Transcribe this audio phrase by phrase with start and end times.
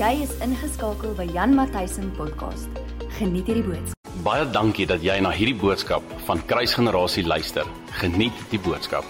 [0.00, 2.78] Jy is ingeskakel by Jan Matthysen podcast.
[3.18, 4.12] Geniet hierdie boodskap.
[4.24, 7.68] Baie dankie dat jy na hierdie boodskap van Kruisgenerasie luister.
[7.98, 9.04] Geniet die boodskap.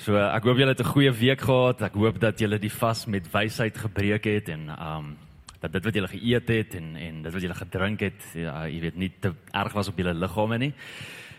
[0.00, 1.82] So ek hoop julle het 'n goeie week gehad.
[1.82, 5.18] Ek hoop dat julle die vas met wysheid gebreek het en um
[5.60, 8.80] dat dit wat julle geëet het en en dit wat julle gedrink het, ja, jy
[8.80, 10.72] weet nie te erg was op julle liggame nie.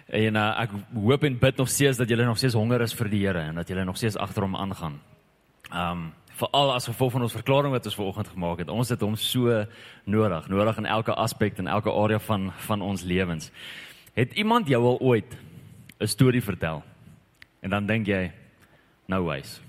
[0.05, 3.09] En uh, ek hoop en bid nog steeds dat julle nog steeds honger is vir
[3.09, 4.99] die Here en dat julle nog steeds agter hom aangaan.
[5.73, 8.69] Um veral as gevolg van ons verklaring wat ons vanoggend gemaak het.
[8.69, 9.65] Ons het hom so
[10.05, 13.51] nodig, nodig in elke aspek en elke area van van ons lewens.
[14.13, 15.37] Het iemand jou al ooit
[15.99, 16.83] 'n storie vertel?
[17.61, 18.31] En dan dink jy,
[19.05, 19.61] no ways.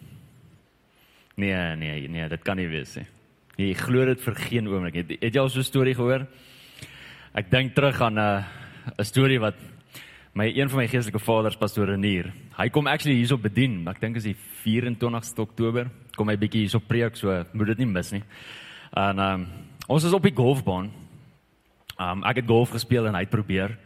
[1.35, 3.07] Nee, nee, nee, dit kan nie wees nie.
[3.57, 4.95] Jy glo dit vir geen oomblik.
[4.95, 6.27] Het, het jy al so 'n storie gehoor?
[7.35, 8.45] Ek dink terug aan 'n
[8.99, 9.55] 'n storie wat
[10.33, 12.31] my een van my geestelike vaders pastoor Renier.
[12.57, 13.83] Hy kom actually hierso bedien.
[13.91, 15.91] Ek dink is die 24ste Oktober.
[16.17, 18.23] Kom hy bietjie hierso preek, so moet dit nie mis nie.
[18.97, 19.47] En ehm um,
[19.93, 20.89] ons is op die golfbaan.
[21.99, 23.77] Ehm um, ek het golf gespeel en hy het probeer.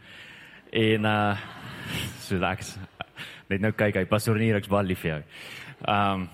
[0.71, 1.35] En uh
[2.27, 2.63] so ek
[3.47, 5.21] net nou kyk, hy pastoor Renier, ek's baie lief vir jou.
[5.83, 6.27] Ehm um,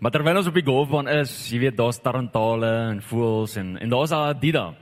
[0.00, 3.90] maar terwyl ons op die golfbaan is, jy weet daar's tarantale en voëls en en
[3.90, 4.78] daar's 'n Adidas.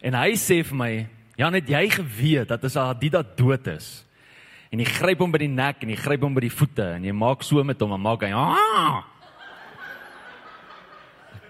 [0.00, 0.92] En hy sê vir my,
[1.36, 4.04] "Ja, net jy geweet dat as 'n Adidas dood is."
[4.70, 7.04] En jy gryp hom by die nek en jy gryp hom by die voete en
[7.04, 9.04] jy maak so met hom en maak hy ah!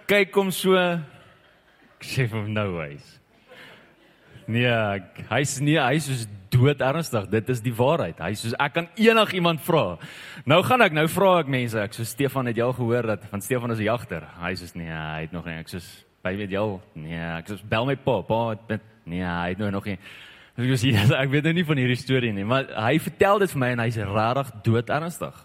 [0.07, 0.77] kyk hom so.
[0.77, 3.21] Ek sê hom nou hy's
[4.45, 4.69] nee
[5.31, 7.31] hy's nie hy's soos dood ernstig.
[7.33, 8.19] Dit is die waarheid.
[8.21, 9.97] Hy's soos ek kan enigiemand vra.
[10.45, 11.81] Nou gaan ek nou vra ek mense.
[11.81, 14.75] Ek so Stefan het jy al gehoor dat van Stefan is 'n jagter hy's soos
[14.77, 15.59] nee hy het nog nie.
[15.59, 18.21] Ek soos by weet jy nee ek soos bel my pa.
[18.23, 19.99] Pa het nee hy het nou nog nie
[20.55, 23.61] Ek sê ek weet nou nie van hierdie storie nie, maar hy vertel dit vir
[23.63, 25.41] my en hy's regtig dood ernstig.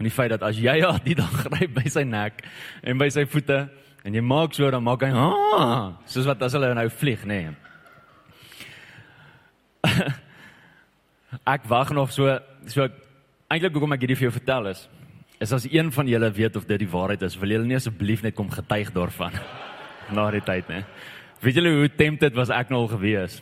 [0.00, 2.40] En die feit dat as jy al die dag gryp by sy nek
[2.80, 3.66] en by sy voete
[4.00, 7.42] en jy maak so dan maak hy ah, soos wat as hulle nou vlieg, nê.
[7.50, 7.56] Nee.
[11.54, 12.32] ek wag nog so
[12.68, 12.88] so
[13.52, 14.86] eintlik hoekom ek hierdie vir jou vertel is
[15.40, 18.24] is as een van julle weet of dit die waarheid is, wil julle nie asseblief
[18.24, 19.36] net kom getuig daarvan
[20.12, 20.80] na die tyd, nê.
[21.40, 23.40] Weet julle hoe tempted was ek nou al gewees?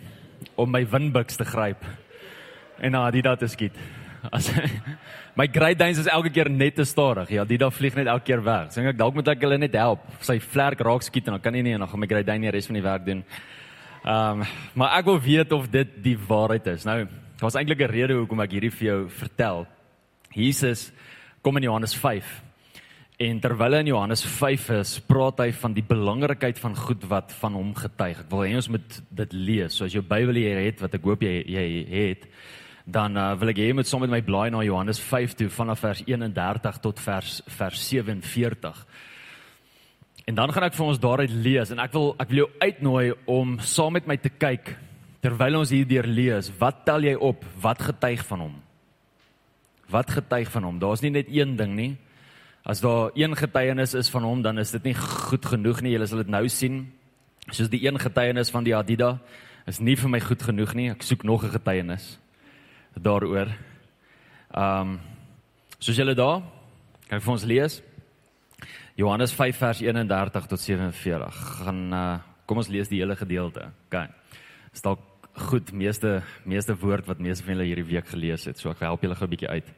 [0.58, 1.86] om my windbuks te gryp
[2.78, 3.74] en na die dat te skiet.
[4.34, 4.50] As
[5.38, 7.30] my Great Danes is elke keer net te stadig.
[7.34, 8.72] Ja, die daar vlieg net elke keer weg.
[8.74, 10.02] Sê ek dalk moet ek hulle net help.
[10.26, 12.46] Sy vlerk raak skiet en dan kan nie nie en dan gaan my Great Dane
[12.46, 13.22] die res van die werk doen.
[14.04, 14.44] Ehm, um,
[14.78, 16.86] maar ek wil weet of dit die waarheid is.
[16.86, 19.66] Nou, daar was eintlik 'n rede hoekom ek hierdie vir jou vertel.
[20.34, 20.92] Jesus
[21.42, 22.42] kom in Johannes 5
[23.18, 27.56] En terwyl in Johannes 5 is, praat hy van die belangrikheid van goed wat van
[27.58, 28.20] hom getuig.
[28.22, 29.74] Ek wil hê ons moet dit lees.
[29.74, 32.28] So as jou Bybel hier het wat ek hoop jy jy het,
[32.86, 35.50] dan uh, wil ek hê jy moet saam met my blaai na Johannes 5 toe
[35.50, 38.80] vanaf vers 31 tot vers vers 47.
[40.30, 43.06] En dan gaan ek vir ons daaruit lees en ek wil ek wil jou uitnooi
[43.26, 44.76] om saam met my te kyk
[45.26, 46.54] terwyl ons hierdeur lees.
[46.62, 47.42] Wat tel jy op?
[47.58, 48.58] Wat getuig van hom?
[49.90, 50.78] Wat getuig van hom?
[50.78, 51.96] Daar's nie net een ding nie.
[52.64, 55.92] As daar een getuienis is van hom, dan is dit nie goed genoeg nie.
[55.92, 56.92] Julle sal dit nou sien.
[57.50, 59.18] Soos die een getuienis van die Adida
[59.66, 60.90] is nie vir my goed genoeg nie.
[60.90, 62.18] Ek soek nog 'n getuienis
[62.94, 63.48] daaroor.
[64.54, 65.00] Ehm um,
[65.78, 66.42] soos julle daar
[67.08, 67.82] kan vir ons lees
[68.98, 71.34] Johannes 5 vers 31 tot 47.
[71.62, 73.68] Gaan uh, kom ons lees die hele gedeelte.
[73.86, 74.08] OK.
[74.74, 75.04] Is dalk
[75.38, 78.58] goed meeste meeste woord wat meeste van julle hierdie week gelees het.
[78.58, 79.68] So ek help julle gou 'n bietjie uit.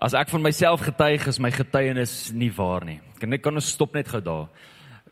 [0.00, 3.00] As ek van myself getuig is my getuienis nie waar nie.
[3.20, 4.46] Kan ek kan ons stop net gou daar.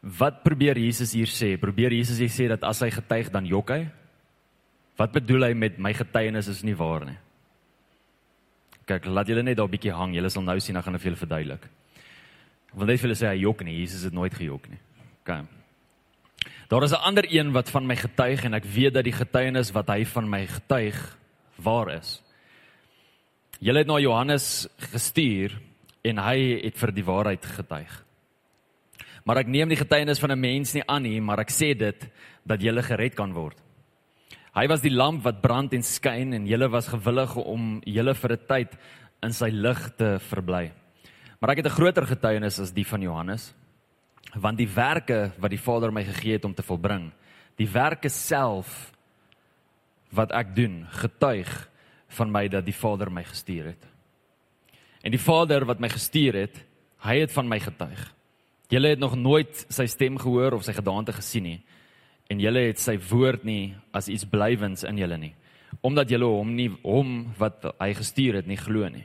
[0.00, 1.58] Wat probeer Jesus hier sê?
[1.60, 3.82] Probeer Jesus hier sê dat as hy getuig dan jok hy?
[4.96, 7.18] Wat bedoel hy met my getuienis is nie waar nie?
[8.88, 10.14] Kyk, laat julle net daar 'n bietjie hang.
[10.14, 11.64] Julle sal nou sien dan gaan ek vir julle verduidelik.
[12.72, 13.80] Ek wil net vir julle sê hy jok nie.
[13.80, 14.80] Jesus het nooit gejok nie.
[15.20, 15.44] OK.
[16.68, 19.70] Daar is 'n ander een wat van my getuig en ek weet dat die getuienis
[19.72, 21.18] wat hy van my getuig
[21.56, 22.22] waar is.
[23.58, 25.56] Julle het na Johannes gestuur
[26.06, 27.90] en hy het vir die waarheid getuig.
[29.26, 32.06] Maar ek neem die getuienis van 'n mens nie aan nie, maar ek sê dit
[32.46, 33.58] dat julle gered kan word.
[34.54, 38.32] Hy was die lamp wat brand en skyn en julle was gewillig om julle vir
[38.32, 38.78] 'n tyd
[39.22, 40.72] in sy lig te verbly.
[41.40, 43.54] Maar ek het 'n groter getuienis as die van Johannes,
[44.36, 47.12] want die werke wat die Vader my gegee het om te volbring,
[47.56, 48.92] die werke self
[50.12, 51.67] wat ek doen, getuig
[52.08, 53.88] van my dat die Vader my gestuur het.
[55.02, 56.64] En die Vader wat my gestuur het,
[57.04, 58.00] hy het van my getuig.
[58.68, 61.60] Julle het nog nooit sy stem gehoor of sy gedaante gesien nie
[62.28, 65.34] en julle het sy woord nie as iets blywends in julle nie
[65.84, 69.04] omdat julle hom nie hom wat hy gestuur het nie glo nie.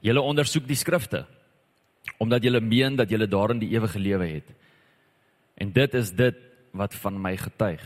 [0.00, 1.26] Julle ondersoek die skrifte
[2.20, 4.48] omdat julle meen dat julle daarin die ewige lewe het.
[5.60, 6.38] En dit is dit
[6.72, 7.82] wat van my getuig.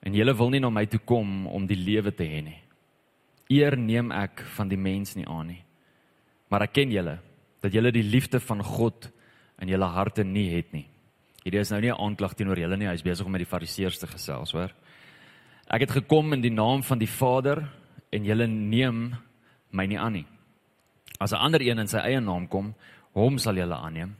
[0.00, 2.60] En julle wil nie na my toe kom om die lewe te hê nie.
[3.48, 5.62] Eer neem ek van die mens nie aan nie.
[6.48, 7.18] Maar ek ken julle
[7.62, 9.08] dat julle die liefde van God
[9.60, 10.86] in julle harte nie het nie.
[11.44, 13.52] Hierdie is nou nie 'n aanklag teenoor julle nie, hy is besig om met die
[13.52, 14.72] fariseërs te gesels, hoor.
[15.70, 17.68] Ek het gekom in die naam van die Vader
[18.12, 19.16] en julle neem
[19.70, 20.26] my nie aan nie.
[21.20, 22.74] As 'n ander een in sy eie naam kom,
[23.12, 24.16] hom sal julle aanneem.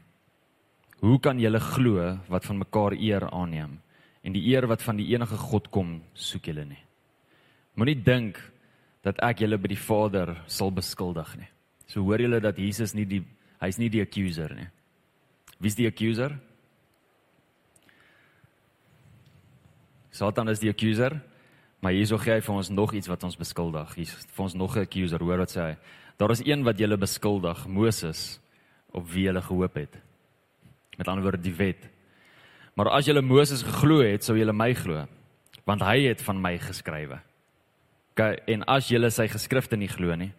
[0.99, 3.79] Hoe kan julle glo wat van mekaar eer aanneem
[4.23, 6.83] en die eer wat van die enige God kom, soek julle nie?
[7.75, 8.51] Moenie dink
[9.03, 11.47] dat ek julle by die Vader sal beskuldig nie.
[11.87, 13.23] So hoor julle dat Jesus nie die
[13.59, 14.67] hy's nie die accuser nie.
[15.59, 16.37] Wie's die accuser?
[20.11, 21.19] Satan is die accuser.
[21.79, 23.93] Maar hierso gee hy vir ons nog iets wat ons beskuldig.
[23.95, 25.19] Hier vir ons nog 'n accuser.
[25.19, 25.77] Hoor wat sê hy?
[26.17, 28.39] Daar is een wat julle beskuldig, Moses,
[28.91, 30.01] op wie julle gehoop het.
[30.97, 31.89] Met ander woorde die wet.
[32.75, 35.07] Maar as julle Moses geglo het, sou julle my glo,
[35.65, 37.19] want hy het van my geskrywe.
[38.19, 40.33] OK, en as julle sy geskrifte nie glo nie,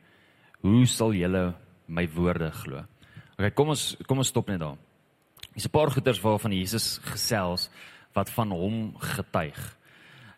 [0.60, 1.54] hoe sal julle
[1.88, 2.82] my woorde glo?
[3.38, 4.76] OK, kom ons kom ons stop net daar.
[5.54, 7.70] Dis 'n paar goeters waarvan Jesus gesels
[8.12, 9.76] wat van hom getuig.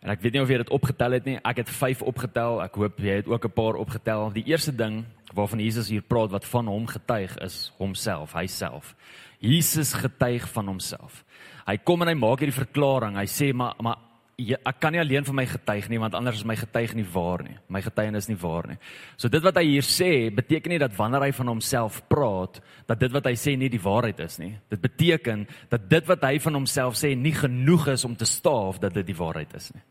[0.02, 1.38] En ek weet nie of jy dit opgetel het nie.
[1.44, 2.62] Ek het 5 opgetel.
[2.62, 4.30] Ek hoop jy het ook 'n paar opgetel.
[4.32, 5.04] Die eerste ding
[5.34, 8.94] waarvan Jesus hier praat wat van hom getuig is homself, hy self.
[9.40, 11.24] Jesus getuig van homself.
[11.66, 13.16] Hy kom en hy maak hierdie verklaring.
[13.16, 16.46] Hy sê maar maar ek kan nie alleen van my getuig nie want anders is
[16.48, 17.56] my getuig nie waar nie.
[17.68, 18.78] My getuienis is nie waar nie.
[19.16, 23.00] So dit wat hy hier sê beteken nie dat wanneer hy van homself praat dat
[23.00, 24.54] dit wat hy sê nie die waarheid is nie.
[24.72, 28.80] Dit beteken dat dit wat hy van homself sê nie genoeg is om te staaf
[28.82, 29.84] dat dit die waarheid is nie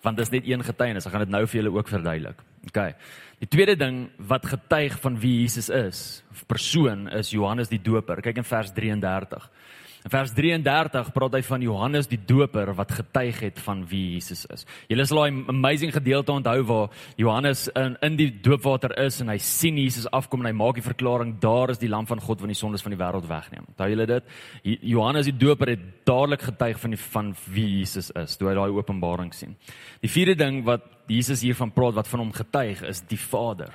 [0.00, 1.06] want dit is net een getuienis.
[1.06, 2.38] Ek gaan dit nou vir julle ook verduidelik.
[2.70, 2.78] OK.
[3.40, 8.22] Die tweede ding wat getuig van wie Jesus is, of persoon is Johannes die Doper.
[8.24, 9.48] Kyk in vers 33.
[10.00, 14.46] In vers 33 praat hy van Johannes die Doper wat getuig het van wie Jesus
[14.48, 14.64] is.
[14.88, 19.36] Julle sal daai amazing gedeelte onthou waar Johannes in in die doopwater is en hy
[19.44, 22.48] sien Jesus afkom en hy maak die verklaring daar is die lam van God wat
[22.48, 23.66] die sondes van die wêreld wegneem.
[23.68, 24.32] Onthou julle dit?
[24.64, 28.72] Johannes die Doper het dadelik getuig van die van wie Jesus is toe hy daai
[28.72, 29.52] openbaring sien.
[30.00, 33.74] Die vierde ding wat Jesus hiervan praat wat van hom getuig is die Vader.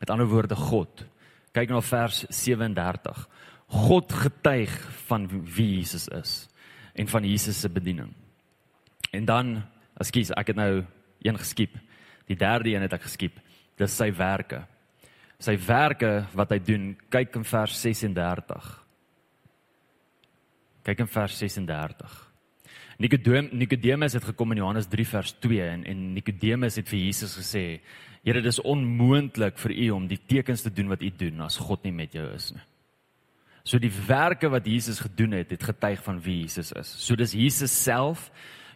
[0.00, 1.04] Met ander woorde God.
[1.52, 3.26] Kyk na vers 37.
[3.70, 4.72] God getuig
[5.06, 6.48] van wie Jesus is
[6.94, 8.10] en van Jesus se bediening.
[9.14, 9.62] En dan,
[10.02, 10.82] ekskuus, ek het nou
[11.22, 11.76] een geskiep.
[12.26, 13.38] Die derde een het ek geskiep.
[13.78, 14.64] Dis sy werke.
[15.40, 18.66] Sy werke wat hy doen, kyk in vers 36.
[20.84, 22.18] Kyk in vers 36.
[23.00, 27.38] Nikodemus Nikodemus het gekom in Johannes 3 vers 2 en en Nikodemus het vir Jesus
[27.38, 27.80] gesê:
[28.24, 31.84] "Here, dis onmoontlik vir u om die tekens te doen wat u doen as God
[31.84, 32.60] nie met jou is nie."
[33.64, 36.94] So die werke wat Jesus gedoen het, het getuig van wie Jesus is.
[36.98, 38.30] So dis Jesus self,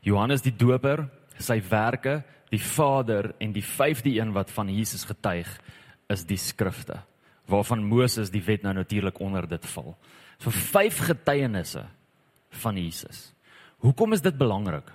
[0.04, 1.06] Johannes die Doper,
[1.40, 2.22] sy werke,
[2.52, 5.48] die Vader en die vyfde een wat van Jesus getuig
[6.12, 7.00] is die skrifte
[7.50, 9.94] waarvan Moses die wet nou natuurlik onder dit val.
[10.40, 11.84] So vyf getuienisse
[12.62, 13.32] van Jesus.
[13.84, 14.88] Hoekom is dit belangrik?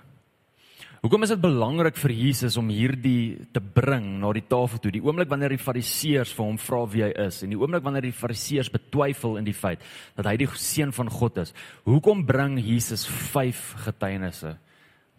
[1.00, 4.90] Hoekom is dit belangrik vir Jesus om hierdie te bring na die tafel toe?
[4.92, 8.04] Die oomblik wanneer die Fariseërs vir hom vra wie hy is en die oomblik wanneer
[8.04, 9.80] die Fariseërs betwyfel in die feit
[10.18, 11.54] dat hy die seun van God is.
[11.88, 14.58] Hoekom bring Jesus vyf getuienisse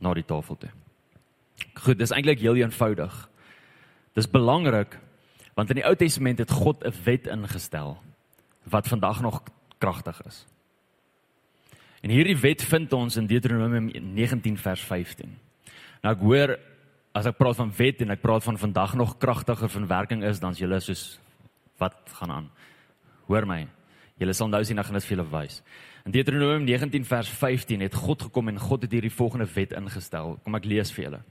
[0.06, 0.72] na die tafel toe?
[1.82, 3.18] Goed, dis eintlik heel eenvoudig.
[4.14, 5.00] Dis belangrik
[5.58, 7.98] want in die Ou Testament het God 'n wet ingestel
[8.70, 9.42] wat vandag nog
[9.80, 10.46] kragtig is.
[12.06, 15.41] En hierdie wet vind ons in Deuteronomium 19 vers 15.
[16.02, 16.56] Nou ek hoor
[17.14, 20.40] as ek praat van wet en ek praat van vandag nog kragtiger van werking is
[20.42, 21.20] dan julle soos
[21.82, 22.50] wat gaan aan.
[23.28, 23.66] Hoor my.
[24.22, 25.62] Julle sal nou sien ek gaan dit vir julle wys.
[26.06, 30.38] In Deuteronomium 19 vers 15 het God gekom en God het hierdie volgende wet ingestel.
[30.46, 31.22] Kom ek lees vir julle.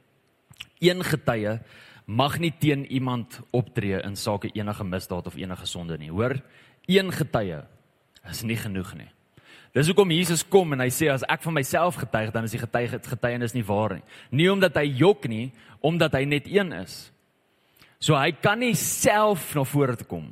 [0.81, 1.59] Een getuie
[2.07, 6.11] mag nie teen iemand optree in sake enige misdaad of enige sonde nie.
[6.11, 6.39] Hoor,
[6.87, 7.63] een getuie
[8.31, 9.11] is nie genoeg nie.
[9.77, 12.63] Dis hoekom Jesus kom en hy sê as ek van myself getuig dan is die
[12.63, 14.05] getuig getuienis nie waar nie.
[14.35, 17.13] Nie omdat hy jok nie, omdat hy net een is.
[18.03, 20.31] So hy kan nie self na vore toe kom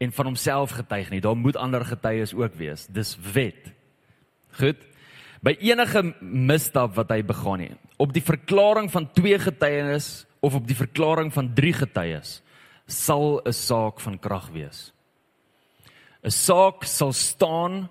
[0.00, 1.22] en van homself getuig nie.
[1.24, 2.86] Daar moet ander getuies ook wees.
[2.88, 3.72] Dis wet.
[4.60, 4.80] Goed.
[5.40, 10.66] By enige misstap wat hy begaan het, op die verklaring van twee getuienis of op
[10.68, 12.40] die verklaring van drie getuies,
[12.84, 14.92] sal 'n saak van krag wees.
[16.24, 17.88] 'n Saak sal staan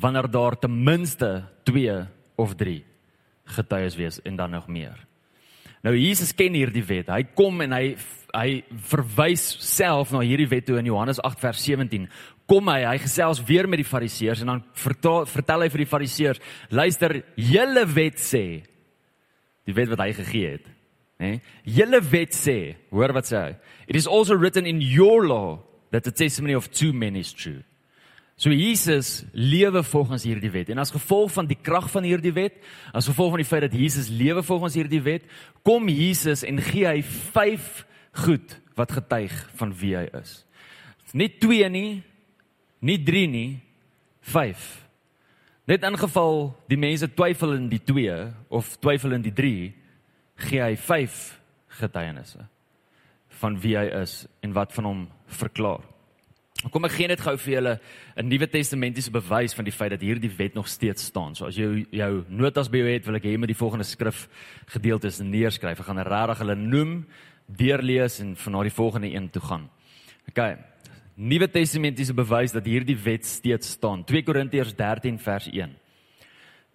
[0.00, 1.98] wanneer daar ten minste 2
[2.40, 2.80] of 3
[3.44, 4.96] getuies wees en dan nog meer.
[5.84, 7.08] Nou Jesus ken hierdie wet.
[7.08, 7.84] Hy kom en hy
[8.30, 12.04] hy verwys self na hierdie wet toe in Johannes 8 vers 17.
[12.50, 15.88] Kom hy, hy gesels weer met die Fariseërs en dan vertel, vertel hy vir die
[15.90, 18.44] Fariseërs, luister, julle wet sê
[19.68, 20.70] die wet wat hy gegee het,
[21.22, 21.32] nê?
[21.68, 22.56] Julle wet sê,
[22.94, 23.50] hoor wat sê hy?
[23.90, 27.62] It is also written in your law that the testimony of two men is true.
[28.40, 32.54] So Jesus lewe volgens hierdie wet en as gevolg van die krag van hierdie wet,
[32.96, 35.26] as gevolg van die feit dat Jesus lewe volgens hierdie wet,
[35.60, 37.82] kom Jesus en gee hy vyf
[38.24, 40.38] goed wat getuig van wie hy is.
[41.12, 42.00] Nie 2 nie,
[42.80, 43.50] nie 3 nie,
[44.32, 44.64] 5.
[45.68, 46.40] Net in geval
[46.72, 48.16] die mense twyfel in die 2
[48.56, 49.54] of twyfel in die 3,
[50.48, 51.20] gee hy 5
[51.82, 52.48] getuienisse
[53.44, 55.89] van wie hy is en wat van hom verklaar.
[56.68, 57.72] Kom ek gee net gou vir julle
[58.16, 61.34] 'n Nuwe Testamentiese bewys van die feit dat hierdie wet nog steeds staan.
[61.34, 63.84] So as jy jou notas by jou het, wil ek hê jy moet die volgende
[63.84, 64.28] skrif
[64.66, 65.80] gedeeltes neerskryf.
[65.80, 67.06] Ek gaan regtig hulle noem,
[67.46, 69.70] deurlees en van na die volgende een toe gaan.
[70.28, 70.58] OK.
[71.16, 74.04] Nuwe Testamentiese bewys dat hierdie wet steeds staan.
[74.04, 75.76] 2 Korintiërs 13 vers 1.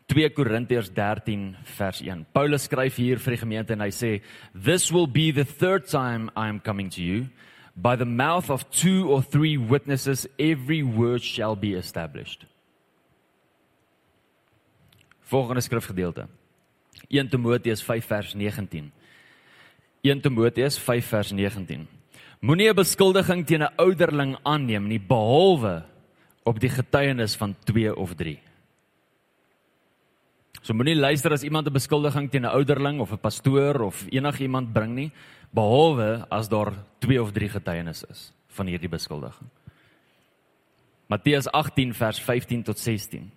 [0.08, 2.25] 2 Korintiërs 13 vers 1.
[2.34, 4.22] Paulus skryf hier vir die gemeente en hy sê,
[4.54, 7.30] "This will be the third time I am coming to you."
[7.75, 12.46] By the mouth of two or three witnesses every word shall be established.
[15.27, 16.27] Volgende skrifgedeelte.
[17.10, 18.91] 1 Timoteus 5 vers 19.
[20.01, 21.88] 1 Timoteus 5 vers 19.
[22.41, 25.84] Moenie 'n beskuldiging teen 'n ouderling aanneem nie behalwe
[26.44, 28.39] op die getuienis van 2 of 3.
[30.62, 34.74] So moenie luister as iemand 'n beskuldiging teen 'n ouderling of 'n pastoor of enigiemand
[34.74, 35.12] bring nie
[35.56, 39.50] behalwe as daar 2 of 3 getuienisse is van hierdie beskuldiging.
[41.12, 43.30] Matteus 18 vers 15 tot 16.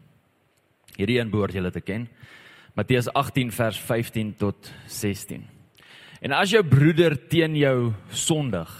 [0.97, 2.07] Hierdie een behoort julle te ken.
[2.79, 5.45] Matteus 18 vers 15 tot 16.
[6.25, 8.71] En as jou broeder teen jou sondig,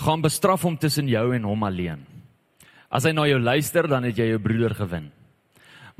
[0.00, 2.04] gaan bestraf hom tussen jou en hom alleen.
[2.88, 5.10] As hy na jou luister, dan het jy jou broeder gewin.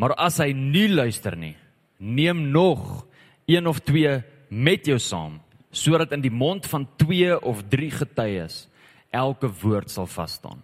[0.00, 1.56] Maar as hy nie luister nie,
[1.98, 3.04] neem nog
[3.50, 8.68] een of twee met jou saam sodat in die mond van 2 of 3 getuies
[9.10, 10.62] elke woord sal vas staan.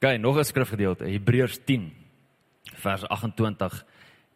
[0.00, 1.92] Gaan nog 'n skrifgedeelte, Hebreërs 10
[2.62, 3.86] vers 28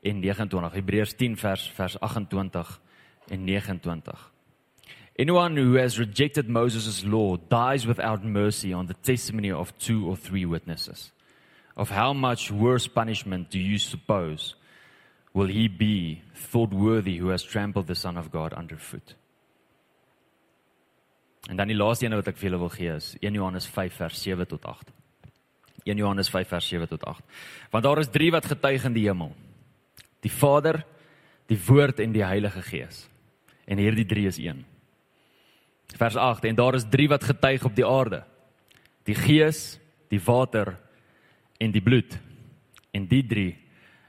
[0.03, 0.73] en 29.
[0.73, 2.81] Hebreërs 10 vers vers 28
[3.29, 4.33] en 29.
[5.19, 10.17] Anyone who has rejected Moses' law dies without mercy on the testimony of two or
[10.17, 11.13] three witnesses.
[11.75, 14.55] Of how much worse punishment do you suppose
[15.39, 19.15] will he be thought worthy who has trampled the son of God underfoot.
[21.49, 24.01] En dan die laaste een wat ek vir julle wil gee is 1 Johannes 5
[24.03, 24.91] vers 7 tot 8.
[25.87, 27.45] 1 Johannes 5 vers 7 tot 8.
[27.71, 29.31] Want daar is drie wat getuig in die hemel.
[30.27, 30.83] Die Vader,
[31.49, 33.07] die Woord en die Heilige Gees.
[33.65, 34.65] En hierdie drie is een.
[35.97, 38.25] Vers 8 en daar is drie wat getuig op die aarde.
[39.09, 39.79] Die Gees,
[40.11, 40.75] die water
[41.63, 42.19] en die bloed.
[42.93, 43.53] En die drie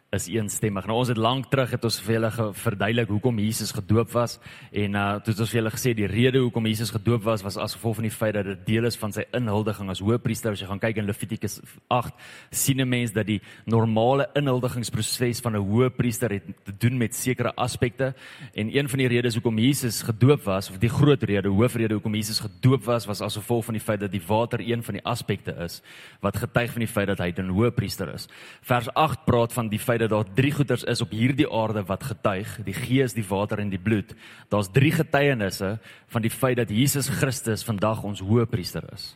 [0.09, 0.87] is eensstemmig.
[0.89, 4.39] Nou ons het lank terug het ons vir julle verduidelik hoekom Jesus gedoop was
[4.73, 7.59] en uh toe het ons vir julle gesê die rede hoekom Jesus gedoop was was
[7.61, 10.55] as gevolg van die feit dat dit deel is van sy inhuldiging as hoëpriester.
[10.55, 11.59] As jy gaan kyk in Levitikus
[11.93, 12.13] 8
[12.49, 17.53] sien 'n mens dat die normale inhuldigingsproses van 'n hoëpriester het te doen met sekere
[17.55, 18.15] aspekte
[18.55, 22.15] en een van die redes hoekom Jesus gedoop was of die groot rede, hoofrede hoekom
[22.15, 25.05] Jesus gedoop was was as gevolg van die feit dat die water een van die
[25.05, 25.81] aspekte is
[26.19, 28.27] wat getuig van die feit dat hy 'n hoëpriester is.
[28.61, 32.03] Vers 8 praat van die feit dat daar drie goeters is op hierdie aarde wat
[32.03, 34.15] getuig, die gees, die water en die bloed.
[34.49, 35.77] Daar's drie getuienisse
[36.07, 39.11] van die feit dat Jesus Christus vandag ons hoëpriester is.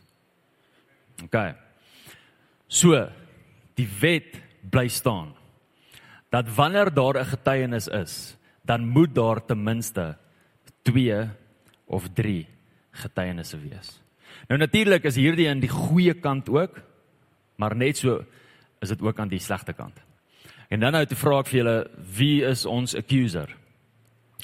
[1.24, 1.54] OK.
[2.68, 3.06] So,
[3.74, 5.34] die wet bly staan.
[6.30, 10.16] Dat wanneer daar 'n getuienis is, dan moet daar ten minste
[10.82, 11.28] 2
[11.84, 12.46] of 3
[12.90, 14.00] getuienisse wees.
[14.48, 16.80] Nou natuurlik is hierdie aan die goeie kant ook,
[17.56, 18.24] maar net so
[18.80, 20.00] is dit ook aan die slegte kant.
[20.68, 21.76] En dan nou te vra ek vir julle,
[22.16, 23.50] wie is ons accuser?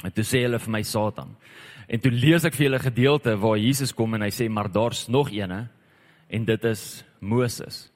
[0.04, 1.34] En toe sê hulle vir my Satan.
[1.90, 5.08] En toe lees ek vir julle gedeelte waar Jesus kom en hy sê maar daar's
[5.08, 5.64] nog eene
[6.30, 7.88] en dit is Moses.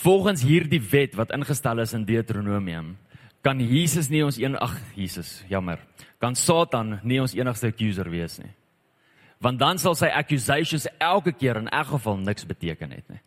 [0.00, 2.94] Volgens hierdie wet wat ingestel is in Deuteronomium,
[3.44, 5.80] kan Jesus nie ons een ag Jesus, jammer.
[6.20, 8.52] Kan Satan nie ons enigste accuser wees nie.
[9.40, 13.20] Want dan sal sy accusations elke keer in elk geval niks beteken het nie.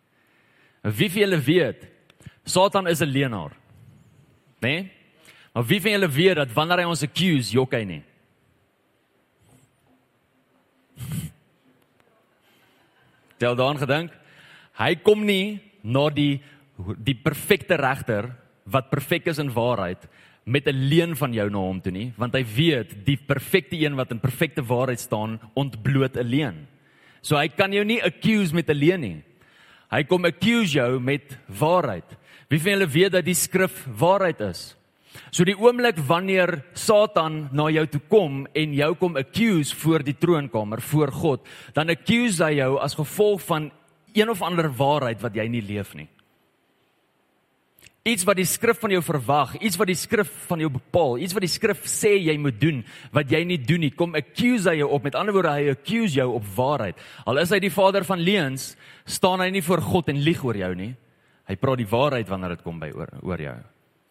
[0.84, 1.86] Wie vir julle weet,
[2.44, 3.54] Satan is 'n leienaar
[4.64, 4.76] nê?
[4.80, 4.90] Nee?
[5.54, 8.02] Maar wie van julle weet dat wanneer hy ons accuse, jok hy nie?
[13.38, 14.10] Tel dan gedink,
[14.80, 16.42] hy kom nie na die
[17.06, 18.34] die perfekte regter
[18.66, 20.08] wat perfek is in waarheid
[20.44, 23.94] met 'n leuen van jou na hom toe nie, want hy weet die perfekte een
[23.94, 26.66] wat in perfekte waarheid staan ontbloot 'n leuen.
[27.22, 29.22] So hy kan jou nie accuse met 'n leuen nie.
[29.90, 32.16] Hy kom accuse jou met waarheid.
[32.48, 34.72] Wie van julle weet dat die skrif waarheid is?
[35.34, 40.16] So die oomblik wanneer Satan na jou toe kom en jou kom accuse voor die
[40.18, 43.70] troonkamer voor God, dan accuse hy jou as gevolg van
[44.14, 46.08] een of ander waarheid wat jy nie leef nie.
[48.04, 51.32] Iets wat die skrif van jou verwag, iets wat die skrif van jou bepaal, iets
[51.32, 52.82] wat die skrif sê jy moet doen
[53.16, 55.06] wat jy nie doen nie, kom accuse hy jou op.
[55.06, 57.00] Met ander woorde, hy accuse jou op waarheid.
[57.24, 58.74] Al is hy die vader van leuns,
[59.08, 60.92] staan hy nie voor God en lieg oor jou nie.
[61.48, 63.56] Hy praat die waarheid wanneer dit kom by oor oor jou.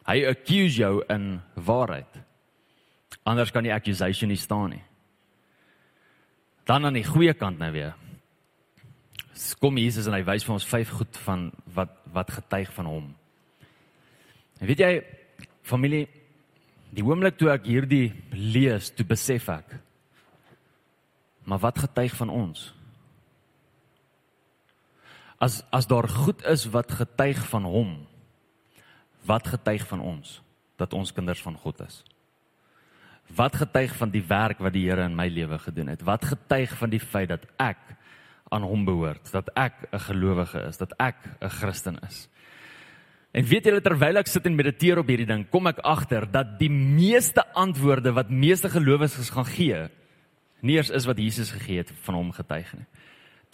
[0.07, 2.19] Hy accuse jou in waarheid.
[3.23, 4.83] Anders kan die accusation nie staan nie.
[6.67, 7.95] Dan aan die goeie kant nou weer.
[9.59, 13.05] Kom Jesus en hy wys vir ons vyf goed van wat wat getuig van hom.
[14.61, 14.91] En weet jy,
[15.65, 16.03] familie,
[16.93, 19.73] die oomblik toe ek hierdie lees, toe besef ek
[21.43, 22.73] maar wat getuig van ons?
[25.43, 27.91] As as daar goed is wat getuig van hom,
[29.27, 30.39] wat getuig van ons
[30.79, 32.03] dat ons kinders van God is?
[33.35, 36.03] Wat getuig van die werk wat die Here in my lewe gedoen het?
[36.05, 37.81] Wat getuig van die feit dat ek
[38.53, 42.29] aan hom behoort, dat ek 'n gelowige is, dat ek 'n Christen is?
[43.33, 46.59] En weet julle terwyl ek sit en mediteer op hierdie ding, kom ek agter dat
[46.59, 49.89] die meeste antwoorde wat meeste gelowiges gaan gee,
[50.61, 52.85] nie eers is wat Jesus gegee het van hom getuig nie.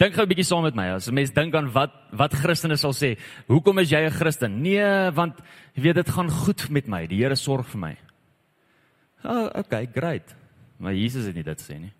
[0.00, 0.96] Dink gou 'n bietjie saam met my.
[0.96, 4.62] As 'n mens dink aan wat wat Christene sal sê, "Hoekom is jy 'n Christen?"
[4.62, 5.38] Nee, want
[5.74, 7.06] jy weet dit gaan goed met my.
[7.06, 7.96] Die Here sorg vir my.
[9.24, 10.34] Oh, okay, great.
[10.78, 11.92] Maar Jesus het nie dit sê nie.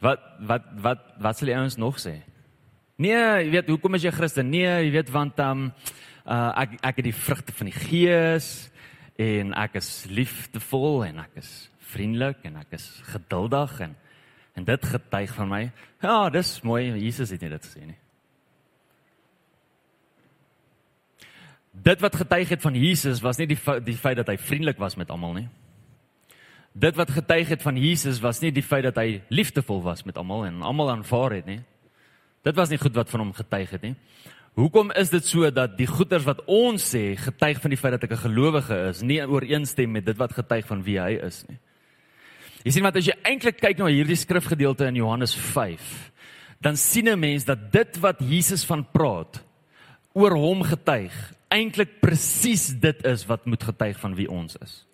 [0.00, 2.22] Wat wat wat wat sal die ouens nog sê?
[2.96, 4.50] Nee, jy weet, hoekom is jy Christen?
[4.50, 5.72] Nee, jy weet want ehm um,
[6.26, 8.70] uh, ek ek het die vrugte van die Gees
[9.20, 11.50] en ek is liefdevol en ek is
[11.92, 13.96] vriendelik en ek is geduldig en
[14.58, 15.60] en dit getuig van my.
[16.02, 16.90] Ja, dis mooi.
[16.98, 17.96] Jesus het nie dit gesê nie.
[21.70, 24.98] Dit wat getuig het van Jesus was nie die die feit dat hy vriendelik was
[24.98, 25.48] met almal nie
[26.72, 30.16] dit wat getuig het van Jesus was nie die feit dat hy liefdevol was met
[30.16, 31.60] almal en almal aanvaar het nie.
[32.46, 33.94] Dit was nie goed wat van hom getuig het nie.
[34.58, 38.04] Hoekom is dit so dat die goeders wat ons sê getuig van die feit dat
[38.04, 41.58] ek 'n gelowige is, nie ooreenstem met dit wat getuig van wie hy is nie?
[42.64, 46.10] Jy sien wat as jy eintlik kyk na hierdie skrifgedeelte in Johannes 5,
[46.60, 49.42] dan sien 'n mens dat dit wat Jesus van praat
[50.12, 51.12] oor hom getuig,
[51.48, 54.86] eintlik presies dit is wat moet getuig van wie ons is.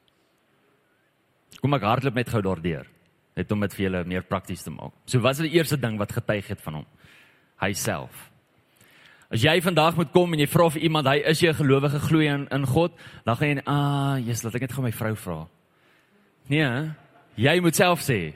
[1.61, 2.87] Kom ek hardloop net gou daardeur.
[3.37, 4.93] Net om dit vir julle meer prakties te maak.
[5.05, 6.87] So wat is die eerste ding wat getuig het van hom?
[7.61, 8.31] Hy self.
[9.31, 11.99] As jy vandag moet kom en jy vra vir iemand, hy is jy 'n gelowige
[11.99, 12.93] glo in, in God,
[13.25, 15.47] dan gaan jy, "Ah, Jesus, laat ek net gou my vrou vra."
[16.49, 16.91] Nee,
[17.37, 18.35] jy moet self sê.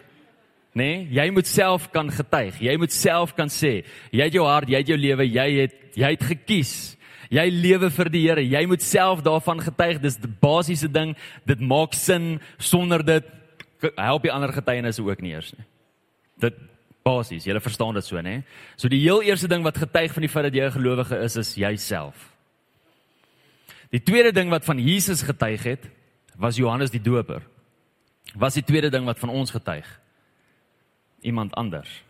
[0.74, 2.60] Nee, jy moet self kan getuig.
[2.60, 5.74] Jy moet self kan sê, jy het jou hart, jy het jou lewe, jy het
[5.94, 6.96] jy het gekies
[7.30, 8.42] Jy lewe vir die Here.
[8.42, 10.00] Jy moet self daarvan getuig.
[10.02, 11.14] Dis die basiese ding.
[11.46, 13.28] Dit maak sin sonder dit
[13.94, 15.64] help die ander getuienisse ook nie eers nie.
[16.42, 16.58] Dit
[17.02, 17.44] basies.
[17.44, 18.42] Jy verstaan dit so, nê?
[18.76, 21.36] So die heel eerste ding wat getuig van die feit dat jy 'n gelowige is,
[21.36, 22.32] is jouself.
[23.90, 25.90] Die tweede ding wat van Jesus getuig het,
[26.36, 27.42] was Johannes die Doper.
[28.34, 30.00] Was die tweede ding wat van ons getuig?
[31.20, 32.02] Iemand anders.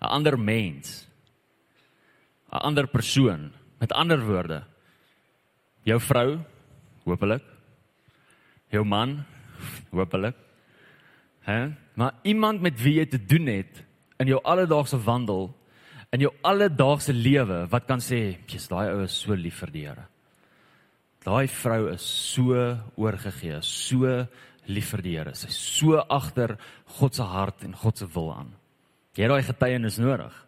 [0.00, 1.06] 'n Ander mens.
[2.52, 3.52] 'n Ander persoon.
[3.80, 4.64] Met ander woorde,
[5.88, 6.38] jou vrou,
[7.04, 7.42] hopelik,
[8.68, 9.24] jou man,
[9.90, 10.36] hopelik.
[11.48, 11.70] Hè?
[12.00, 13.82] Maar iemand met wie jy te doen het
[14.22, 15.50] in jou alledaagse wandel,
[16.16, 19.86] in jou alledaagse lewe wat kan sê, "Jesus, daai ou is so lief vir die
[19.86, 20.06] Here."
[21.24, 24.26] Daai vrou is so oorgegee, so
[24.66, 25.34] lief vir die Here.
[25.34, 28.54] Sy's so agter God se hart en God se wil aan.
[29.14, 30.46] Jy het daai getuienis nodig.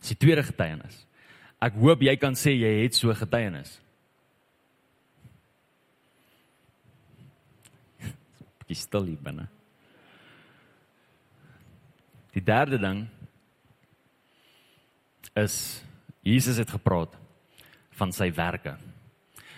[0.00, 1.06] Dis die tweede getuienis.
[1.62, 3.80] Ek hoop jy kan sê jy het so getuienis.
[8.58, 9.57] Bietjie stil hier binne.
[12.38, 13.06] Die derde ding
[15.34, 15.82] is
[16.22, 17.16] Jesus het gepraat
[17.98, 18.76] van sy werke.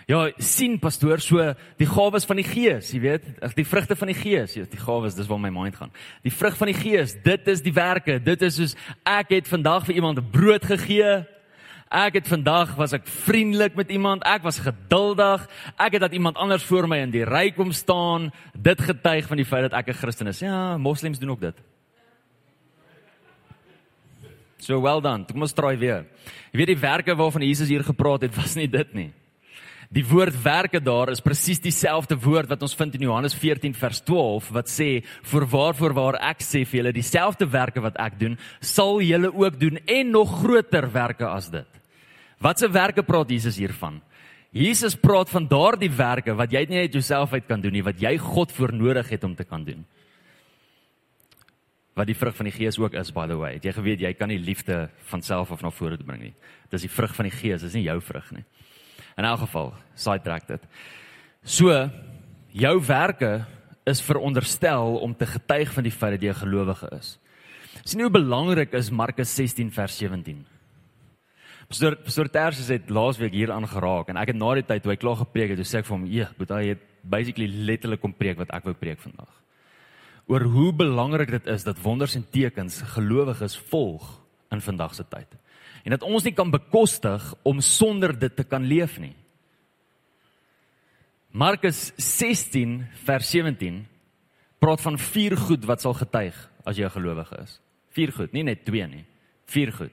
[0.09, 1.43] Ja, sien pastoor, so
[1.77, 4.81] die gawes van die Gees, jy weet, die vrugte van die Gees, jy weet, die
[4.81, 5.93] gawes, dis waar my mind gaan.
[6.25, 8.17] Die vrug van die Gees, dit is die werke.
[8.23, 8.73] Dit is soos
[9.07, 11.21] ek het vandag vir iemand brood gegee
[11.91, 15.43] Ek het vandag was ek vriendelik met iemand, ek was geduldig.
[15.75, 19.41] Ek het dat iemand anders voor my in die ry kom staan, dit getuig van
[19.41, 20.39] die feit dat ek 'n Christen is.
[20.39, 21.57] Ja, moslems doen ook dit.
[24.61, 25.25] So well done.
[25.25, 26.05] Kom ons try weer.
[26.53, 29.09] Jy weet die werke waarvan Jesus hier gepraat het, was nie dit nie.
[29.91, 33.99] Die woord werke daar is presies dieselfde woord wat ons vind in Johannes 14 vers
[34.07, 38.37] 12 wat sê vir waarvoor waar ek sê vir julle dieselfde werke wat ek doen,
[38.63, 41.67] sal julle ook doen en nog groter werke as dit.
[42.39, 43.99] Watse werke praat Jesus hiervan?
[44.55, 47.99] Jesus praat van daardie werke wat jy nie uit jouself uit kan doen nie, wat
[47.99, 49.83] jy God voor nodig het om te kan doen.
[52.01, 53.53] Wat die vrug van die Gees ook is by the way.
[53.59, 56.33] Het jy geweet jy kan nie liefde van self af na vore bring nie.
[56.73, 58.45] Dis die vrug van die Gees, dis nie jou vrug nie.
[59.21, 60.65] In elk geval, sidetrack dit.
[61.45, 61.69] So,
[62.57, 63.45] jou werke
[63.85, 67.19] is veronderstel om te getuig van die feit dat jy 'n gelowige is.
[67.83, 70.45] Sien hoe belangrik is Markus 16 vers 17.
[71.67, 74.97] Pastor Pastor Tersius het laasweek hier aangeraak en ek het na die tyd toe hy
[74.97, 78.13] klaar gepreek het, toe sê ek vir hom, "Ja, but hy het basically letterlik kom
[78.13, 79.40] preek wat ek wou preek vandag."
[80.27, 84.19] Oor hoe belangrik dit is dat wonders en tekens gelowiges volg
[84.51, 85.37] in vandag se tyd
[85.83, 89.15] en dat ons nie kan bekostig om sonder dit te kan leef nie.
[91.31, 93.79] Markus 16 vers 17
[94.61, 97.59] praat van vier goed wat sal getuig as jy 'n gelowige is.
[97.91, 99.05] Vier goed, nie net twee nie.
[99.45, 99.91] Vier goed.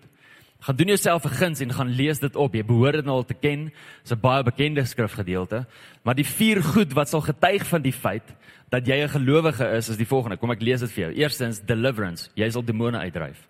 [0.61, 2.55] Gaan doen jouself 'n guns en gaan lees dit op.
[2.55, 3.65] Jy behoort dit nou al te ken.
[3.65, 5.67] Dit is 'n baie bekende skrifgedeelte.
[6.03, 8.35] Maar die vier goed wat sal getuig van die feit
[8.69, 10.37] dat jy 'n gelowige is, is die volgende.
[10.37, 11.15] Kom ek lees dit vir jou.
[11.15, 12.31] Eerstens deliverance.
[12.35, 13.49] Jy sal demone uitdryf.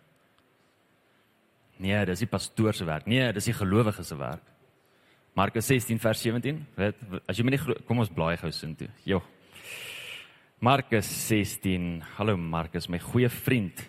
[1.78, 3.06] Nee, dis die pastoor se werk.
[3.06, 4.42] Nee, dis die gelowige se werk.
[5.34, 6.66] Markus 16 vers 17.
[6.74, 6.94] Weet,
[7.28, 8.88] as jy my nie kom ons blaai gou sin toe.
[9.04, 9.22] Jo.
[10.58, 12.02] Markus 16.
[12.16, 13.88] Hallo Markus, my goeie vriend.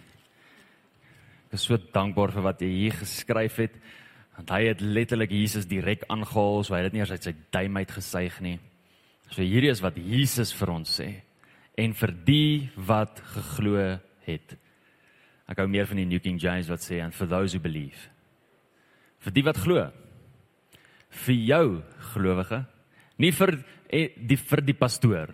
[1.50, 3.78] Ek is so dankbaar vir wat jy hier geskryf het.
[4.38, 7.34] Want hy het letterlik Jesus direk aangehaal, so hy het dit nie eers uit sy
[7.50, 8.60] duim uit gesuig nie.
[9.34, 11.10] So hierdie is wat Jesus vir ons sê.
[11.74, 13.82] En vir die wat geglo
[14.28, 14.54] het.
[15.50, 17.98] Ek hou meer van die New King James wat sê and for those who believe.
[19.26, 19.88] Vir die wat glo.
[21.26, 21.66] Vir jou
[22.14, 22.62] gelowige,
[23.18, 23.56] nie vir
[23.90, 25.34] eh, die vir die pastoor,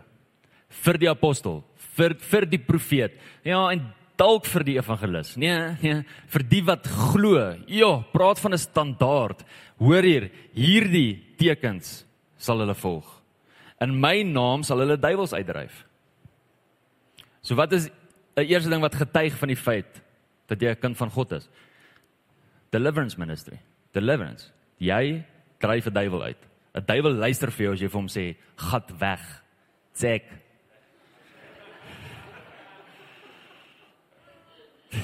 [0.85, 1.59] vir die apostel,
[1.99, 3.19] vir vir die profeet.
[3.43, 3.83] Ja, en
[4.17, 5.35] dalk vir die evangelis.
[5.39, 7.55] Nee, nee, vir die wat glo.
[7.67, 9.43] Ja, praat van 'n standaard.
[9.77, 12.05] Hoor hier, hierdie tekens
[12.37, 13.05] sal hulle volg.
[13.81, 15.85] In my naam sal hulle duiwels uitdryf.
[17.41, 17.89] So wat is
[18.35, 20.01] 'n eerste ding wat getuig van die feit
[20.47, 21.49] dat jy 'n kind van God is?
[22.71, 23.59] Deliverance ministry.
[23.93, 24.51] Deliverance.
[24.77, 25.23] Jy
[25.59, 26.41] dryf 'n duiwel uit.
[26.75, 29.43] 'n Duiwel luister vir jou as jy vir hom sê, "Gat weg."
[29.93, 30.23] Check.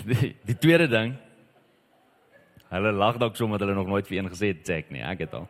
[0.06, 1.16] Die, die tweede ding.
[2.72, 5.26] Hulle lag dalk sommer dat hulle nog nooit vir een gesê het Jack nie, ek
[5.26, 5.48] het al.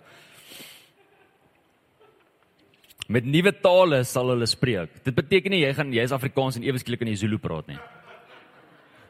[3.12, 5.04] Met nuwe tale sal hulle spreek.
[5.06, 7.68] Dit beteken nie jy gaan jy is Afrikaans en ewe skielik in die Zulu praat
[7.68, 7.80] nie.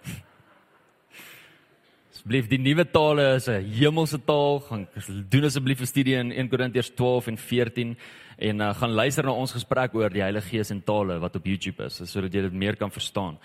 [2.12, 4.60] Asseblief die nuwe tale is 'n hemelse taal.
[4.68, 4.88] Gaan
[5.30, 7.98] doen asseblief 'n studie in 1 Korintiërs 12 en 14
[8.38, 11.46] en uh, gaan luister na ons gesprek oor die Heilige Gees en tale wat op
[11.46, 13.38] YouTube is sodat jy dit meer kan verstaan.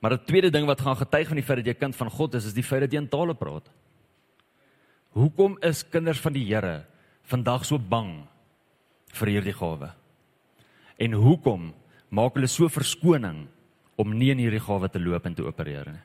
[0.00, 2.34] Maar 'n tweede ding wat gaan getuig van die feit dat jy kind van God
[2.34, 3.70] is, is die feit dat jy in tale praat.
[5.12, 6.84] Hoekom is kinders van die Here
[7.22, 8.26] vandag so bang
[9.14, 9.92] vir hierdie gawe?
[10.98, 11.74] En hoekom
[12.08, 13.46] maak hulle so verskoning
[13.96, 16.02] om nie in hierdie gawe te loop en te opereer nie?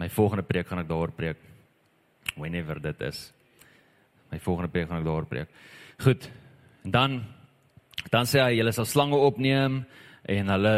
[0.00, 1.36] My volgende preek gaan ek daaroor preek.
[2.36, 3.32] Whenever dit is.
[4.32, 5.50] My volgende preek gaan ek daaroor preek.
[6.00, 6.30] Goed.
[6.84, 7.18] En dan
[8.08, 9.84] Dan sê hy julle sal slange opneem
[10.24, 10.74] en hulle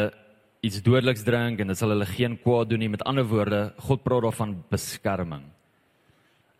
[0.62, 2.90] iets dodeliks drink en dit sal hulle geen kwaad doen nie.
[2.90, 5.44] Met ander woorde, God praat daarvan beskerming.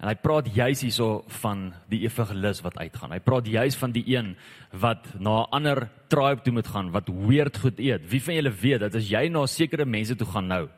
[0.03, 3.13] En hy praat juis hierso van die evangelis wat uitgaan.
[3.15, 4.35] Hy praat juis van die een
[4.75, 8.11] wat na 'n ander tribe toe moet gaan wat weird goed eet.
[8.11, 10.69] Wie van julle weet dat as jy na sekere mense toe gaan nou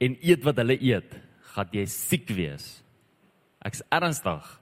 [0.00, 1.14] en eet wat hulle eet,
[1.54, 2.82] gaan jy siek wees.
[3.64, 4.60] Ek's ernstig.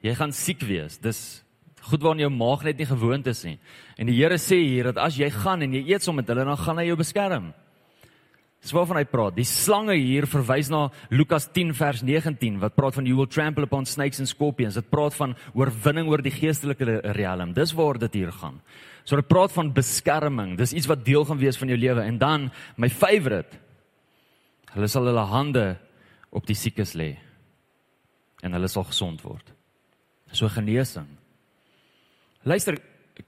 [0.00, 0.98] Jy gaan siek wees.
[0.98, 1.43] Dis
[1.84, 3.58] goed waarna jou maag net nie gewoond is nie.
[4.00, 6.46] En die Here sê hier dat as jy gaan en jy eet saam met hulle,
[6.46, 7.52] dan gaan hy jou beskerm.
[8.64, 9.34] Dis waarvan hy praat.
[9.36, 13.66] Die slange hier verwys na Lukas 10 vers 19 wat praat van you will trample
[13.68, 14.78] upon snakes and scorpions.
[14.80, 17.52] Dit praat van oorwinning oor die geestelike riem.
[17.52, 18.62] Dis waar dit hier gaan.
[19.04, 20.54] So dit praat van beskerming.
[20.56, 22.06] Dis iets wat deel gaan wees van jou lewe.
[22.08, 22.48] En dan
[22.80, 23.60] my favorite.
[24.72, 25.66] Hulle sal hulle hande
[26.32, 27.12] op die siekes lê
[28.44, 29.52] en hulle sal gesond word.
[30.32, 31.06] So genesing.
[32.44, 32.76] Luister,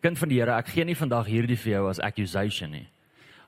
[0.05, 2.85] kind van die Here, ek gee nie vandag hierdie vir jou as accusation nie.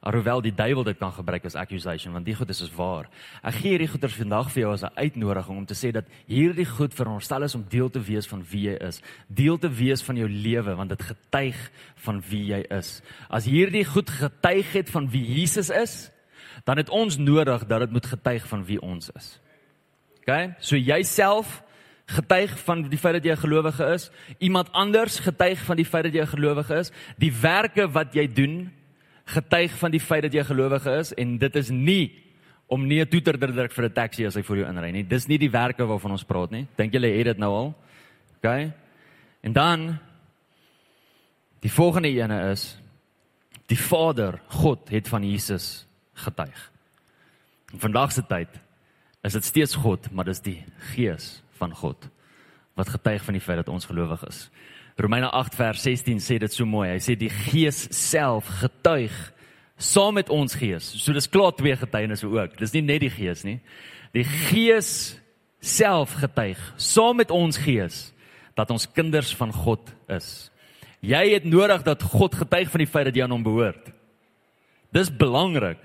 [0.01, 3.11] Alhoewel die duiwel dit kan gebruik as accusation, want die goed is is waar.
[3.43, 6.65] Ek gee hierdie goeders vandag vir jou as 'n uitnodiging om te sê dat hierdie
[6.65, 10.17] goed veronderstel is om deel te wees van wie jy is, deel te wees van
[10.17, 13.03] jou lewe want dit getuig van wie jy is.
[13.29, 16.11] As hierdie goed getuig het van wie Jesus is,
[16.65, 19.41] dan het ons nodig dat dit moet getuig van wie ons is.
[20.23, 20.55] OK?
[20.61, 21.63] So jouself
[22.09, 26.05] getuig van die feit dat jy 'n gelowige is, iemand anders getuig van die feit
[26.05, 28.73] dat jy 'n gelowige is, die werke wat jy doen
[29.25, 32.25] getuig van die feit dat jy 'n gelowige is en dit is nie
[32.67, 35.03] om nie 'n toeter te druk vir 'n taxi as hy voor jou inry nie.
[35.03, 36.67] Dis nie die werke waarvan ons praat nie.
[36.77, 37.75] Dink julle het dit nou al?
[38.37, 38.73] OK?
[39.43, 39.99] En dan
[41.61, 42.79] die volgende ene is
[43.67, 46.71] die Vader, God het van Jesus getuig.
[47.73, 48.49] In vandag se tyd
[49.23, 52.09] is dit steeds God, maar dis die Gees van God
[52.79, 54.45] wat getuig van die feit dat ons gelowig is.
[54.99, 56.89] Romeine 8 vers 16 sê dit so mooi.
[56.93, 59.15] Hy sê die Gees self getuig
[59.79, 60.91] saam met ons gees.
[60.99, 62.57] So dis klaar twee getuienisse ook.
[62.59, 63.59] Dis nie net die Gees nie.
[64.15, 65.19] Die Gees
[65.63, 68.09] self getuig saam met ons gees
[68.59, 70.51] dat ons kinders van God is.
[71.03, 73.93] Jy het nodig dat God getuig van die feit dat jy aan hom behoort.
[74.95, 75.79] Dis belangrik.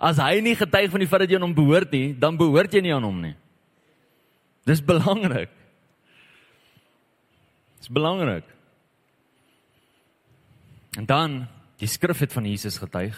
[0.00, 2.74] As hy nie getuig van die feit dat jy aan hom behoort nie, dan behoort
[2.74, 3.36] jy nie aan hom nie.
[4.64, 5.50] Dis belangrik.
[7.78, 8.44] Dis belangrik.
[10.98, 11.46] En dan
[11.80, 13.16] die skrif het van Jesus getuig.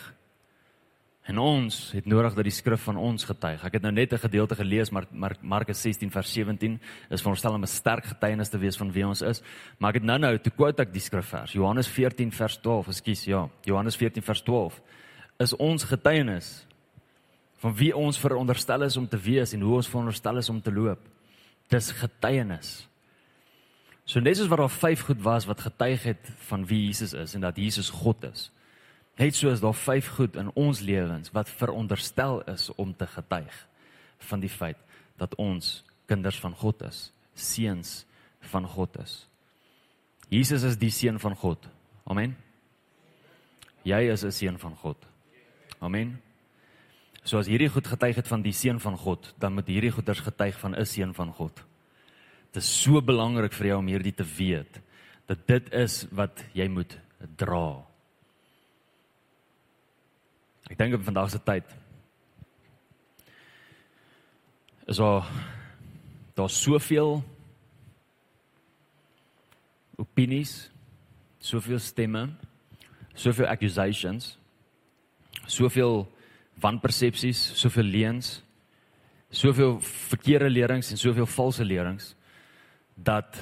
[1.23, 3.63] En ons het nodig dat die skrif van ons getuig.
[3.63, 7.55] Ek het nou net 'n gedeelte gelees maar maar Markus 16 vers 17 is veronderstel
[7.55, 9.43] om 'n sterk getuienis te wees van wie ons is.
[9.79, 11.53] Maar ek het nou-nou toe quote ek die skrifvers.
[11.53, 13.49] Johannes 14 vers 12, ekskuus, ja.
[13.63, 14.81] Johannes 14 vers 12
[15.39, 16.67] is ons getuienis
[17.57, 20.73] van wie ons veronderstel is om te wees en hoe ons veronderstel is om te
[20.73, 20.99] loop.
[21.73, 22.73] Dis getuienis.
[24.05, 27.35] So net soos wat daar vyf goed was wat getuig het van wie Jesus is
[27.35, 28.51] en dat Jesus God is.
[29.17, 33.67] Net soos daar vyf goed in ons lewens wat veronderstel is om te getuig
[34.29, 34.79] van die feit
[35.21, 38.03] dat ons kinders van God is, seuns
[38.53, 39.23] van God is.
[40.33, 41.69] Jesus is die seun van God.
[42.05, 42.37] Amen.
[43.85, 44.97] Jy is 'n seun van God.
[45.81, 46.21] Amen.
[47.23, 50.21] So as hierdie goed getuig het van die seun van God, dan moet hierdie goeders
[50.21, 51.55] getuig van 'n seun van God.
[52.53, 54.81] Dit is so belangrik vir jou om hierdie te weet
[55.27, 56.99] dat dit is wat jy moet
[57.37, 57.85] dra.
[60.71, 61.65] Ek dink op vandag se tyd
[64.87, 65.29] is daar
[66.35, 67.23] daar's soveel
[69.97, 70.71] opinies,
[71.39, 72.35] soveel stemme,
[73.15, 74.39] soveel accusations,
[75.47, 76.09] soveel
[76.63, 78.37] wanpersepsies, soveel leuns,
[79.33, 79.79] soveel
[80.13, 82.13] verkeerde lerings en soveel valse lerings
[82.95, 83.39] dat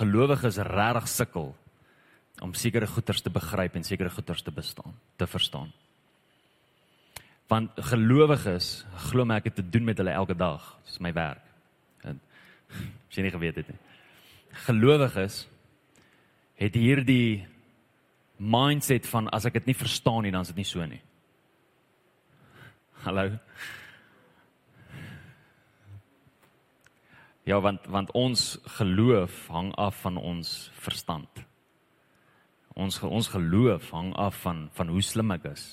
[0.00, 1.52] gelowiges regtig sukkel
[2.40, 5.72] om sekere goeters te begryp en sekere goeters te bestaan, te verstaan.
[7.50, 10.62] Want gelowiges glo my ek het te doen met hulle elke dag.
[10.84, 11.42] Dit is my werk.
[12.06, 12.20] En
[13.10, 13.80] as jy nie geweet het nie.
[14.66, 15.42] Gelowiges
[16.60, 17.46] het hierdie
[18.40, 21.02] mindset van as ek dit nie verstaan nie, dan is dit nie so nie.
[23.00, 23.30] Hallo.
[27.48, 31.44] Ja, want want ons geloof hang af van ons verstand.
[32.76, 35.64] Ons ons geloof hang af van van hoe slim ek is.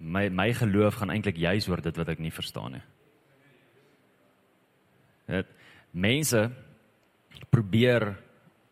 [0.00, 2.84] My my geloof gaan eintlik juis oor dit wat ek nie verstaan nie.
[5.28, 5.52] Dit
[5.92, 6.46] mense
[7.52, 8.14] probeer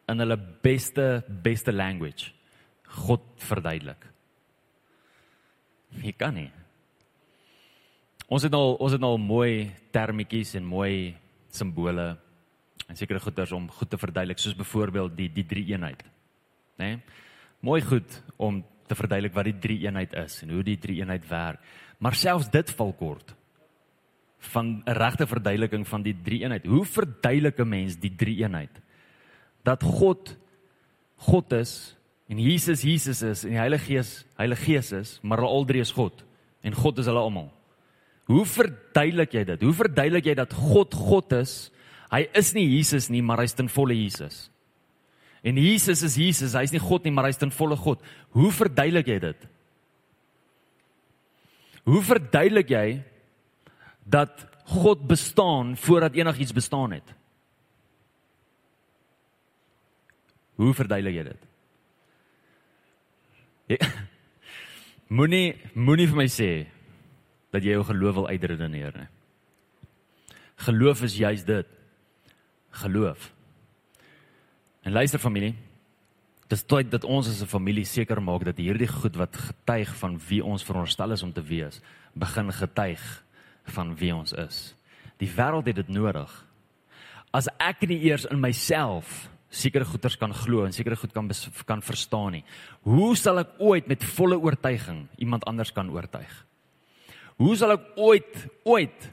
[0.09, 2.33] in hulle beste beste language
[3.05, 4.12] God verduidelik.
[6.01, 6.51] Jy kan nie.
[8.33, 11.15] Ons het al ons het al mooi termetjies en mooi
[11.53, 12.17] simbole
[12.89, 16.03] en sekere goeders om goed te verduidelik soos byvoorbeeld die die drie eenheid.
[16.81, 16.87] Né?
[16.87, 17.01] Nee?
[17.63, 21.29] Mooi goed om te verduidelik wat die drie eenheid is en hoe die drie eenheid
[21.29, 21.61] werk.
[22.03, 23.35] Maar selfs dit val kort
[24.51, 26.67] van 'n regte verduideliking van die drie eenheid.
[26.67, 28.81] Hoe verduidelik 'n mens die drie eenheid?
[29.63, 30.37] Dat God
[31.17, 31.97] God is
[32.33, 35.83] en Jesus Jesus is en die Heilige Gees Heilige Gees is, maar hulle al drie
[35.85, 36.25] is God
[36.63, 37.51] en God is hulle almal.
[38.31, 39.65] Hoe verduidelik jy dit?
[39.67, 41.73] Hoe verduidelik jy dat God God is?
[42.13, 44.47] Hy is nie Jesus nie, maar hy's ten volle Jesus.
[45.43, 48.03] En Jesus is Jesus, hy's nie God nie, maar hy's ten volle God.
[48.37, 49.49] Hoe verduidelik jy dit?
[51.89, 52.87] Hoe verduidelik jy
[54.07, 57.17] dat God bestaan voordat enigiets bestaan het?
[60.63, 61.49] Hoe verduidelik jy dit?
[65.13, 66.51] Moenie moenie vir my sê
[67.53, 69.09] dat jy jou geloof wil uitredeneer nie.
[70.65, 71.69] Geloof is juis dit.
[72.83, 73.29] Geloof.
[74.83, 75.53] En luister familie,
[76.49, 80.19] dis tyd dat ons as 'n familie seker maak dat hierdie goed wat getuig van
[80.29, 81.81] wie ons veronderstel is om te wees,
[82.15, 83.25] begin getuig
[83.65, 84.75] van wie ons is.
[85.19, 86.47] Die wêreld het dit nodig.
[87.33, 91.29] As ek nie eers in myself sekere goeters kan glo en sekere goed kan
[91.69, 92.45] kan verstaan nie.
[92.89, 96.33] Hoe sal ek ooit met volle oortuiging iemand anders kan oortuig?
[97.37, 99.09] Hoe sal ek ooit ooit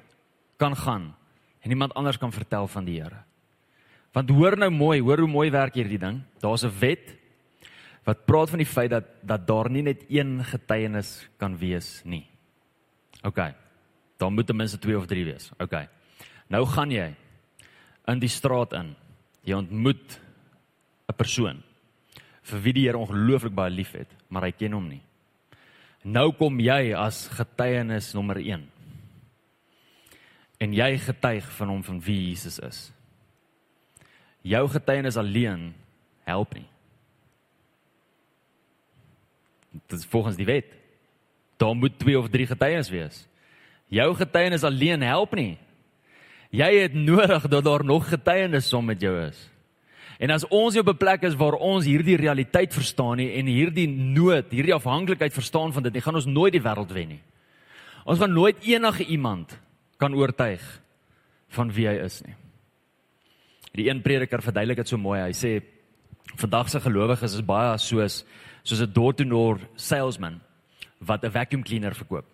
[0.60, 1.12] kan gaan
[1.60, 3.24] en iemand anders kan vertel van die Here?
[4.16, 6.24] Want hoor nou mooi, hoor hoe mooi werk hierdie ding.
[6.42, 7.16] Daar's 'n wet
[8.06, 12.26] wat praat van die feit dat dat daar nie net een getuienis kan wees nie.
[13.24, 13.54] OK.
[14.18, 15.52] Daar moet ten minste 2 of 3 wees.
[15.60, 15.88] OK.
[16.48, 17.16] Nou gaan jy
[18.08, 18.96] in die straat in.
[19.44, 20.20] Jy ontmoet
[21.10, 21.64] 'n persoon
[22.42, 25.02] vir wie die Here ongelooflik baie liefhet, maar hy ken hom nie.
[26.04, 28.64] Nou kom jy as getuienis nommer 1.
[30.60, 32.92] En jy getuig van hom van wie Jesus is.
[34.42, 35.74] Jou getuienis alleen
[36.28, 36.68] help nie.
[39.72, 40.72] Dit is volgens die wet.
[41.60, 43.26] Daar moet 2 of 3 getuies wees.
[43.92, 45.58] Jou getuienis alleen help nie.
[46.50, 49.50] Jy het nodig dat daar nog getuienis saam met jou is.
[50.20, 53.88] En as ons op 'n plek is waar ons hierdie realiteit verstaan nie en hierdie
[53.88, 57.22] nood, hierdie afhanklikheid verstaan van dit, nie gaan ons nooit die wêreld wen nie.
[58.06, 59.60] Ons gaan nooit enige iemand
[59.98, 60.82] kan oortuig
[61.50, 62.36] van wie hy is nie.
[63.74, 65.22] Die een prediker verduidelik dit so mooi.
[65.22, 65.62] Hy sê
[66.36, 68.26] vandag se gelowiges is baie soos
[68.64, 70.42] soos 'n door-to-door salesman
[71.00, 72.26] wat 'n vacuum cleaner verkoop.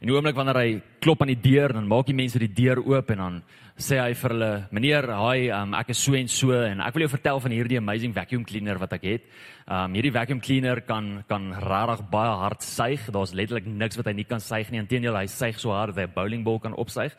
[0.00, 2.80] En die oomblik wanneer hy klop aan die deur, dan maak die mense die deur
[2.82, 3.42] oop en dan
[3.76, 7.02] sê hy vir hulle, "Meneer, hi, um, ek is so en so en ek wil
[7.02, 9.22] jou vertel van hierdie amazing vacuum cleaner wat ek het."
[9.68, 13.00] Um hierdie vacuum cleaner kan kan regtig baie hard suig.
[13.10, 14.78] Daar's letterlik niks wat hy nie kan suig nie.
[14.78, 17.12] Inteendeel, hy suig so hard dat hy 'n bowlingbal kan opsuig.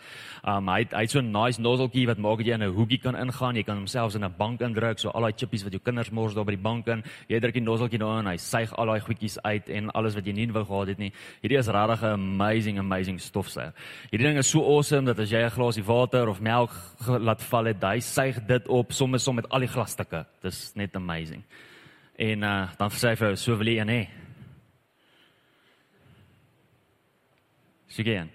[0.46, 3.02] Um hy hy het so 'n nice nozzletjie wat maak dat jy in 'n hoekie
[3.02, 3.56] kan ingaan.
[3.56, 6.34] Jy kan homself in 'n bank indruk, so al daai chippies wat jou kinders mors
[6.34, 7.04] daar by die bank in.
[7.28, 10.34] Jy druk die nozzletjie daarin, hy suig al daai goedjies uit en alles wat jy
[10.34, 11.12] nie wou gehad het nie.
[11.44, 13.20] Hierdie is regtig 'n amazing amazing
[13.68, 14.12] stofsuiger.
[14.12, 16.72] Hierdie ding is so awesome dat as jy 'n glasie water of melk
[17.08, 20.26] laat val het, hy suig dit op sommer som met al die glasstukke.
[20.42, 21.44] Dis net amazing.
[22.18, 24.10] En uh, dan sê hy vir so wil jy nee.
[27.88, 28.30] Sien.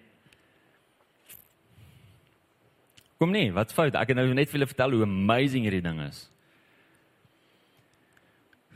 [3.18, 3.94] Kom nie, wat fout?
[3.94, 6.28] Ek het nou net vir julle vertel hoe amazing hierdie ding is.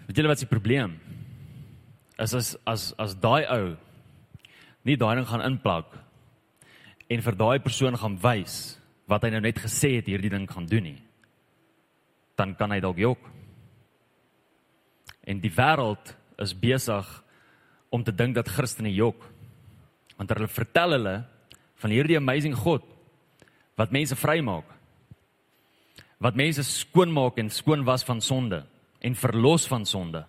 [0.07, 1.01] Weet julle wat se probleem?
[2.19, 3.77] Is as as as daai ou
[4.85, 6.06] nie daai ding gaan inplak
[7.09, 10.67] en vir daai persoon gaan wys wat hy nou net gesê het hierdie ding gaan
[10.67, 10.99] doen nie.
[12.37, 13.23] Dan kan hy dalk jok.
[15.27, 17.07] En die wêreld is besig
[17.95, 19.23] om te dink dat Christene jok.
[20.19, 21.17] Want hulle vertel hulle
[21.83, 22.85] van hierdie amazing God
[23.77, 24.67] wat mense vrymaak.
[26.19, 28.65] Wat mense skoonmaak en skoon was van sonde
[29.05, 30.25] en verlos van sonde.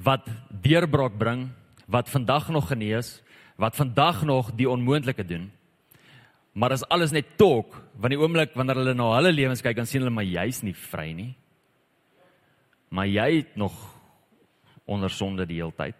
[0.00, 1.50] Wat deurbraak bring,
[1.86, 3.20] wat vandag nog genees,
[3.60, 5.50] wat vandag nog die onmoontlike doen.
[6.54, 9.86] Maar as alles net talk, want die oomblik wanneer hulle na hulle lewens kyk, dan
[9.86, 11.34] sien hulle maar jy's nie vry nie
[12.90, 13.74] maar jy het nog
[14.84, 15.98] onder sonde die hele tyd.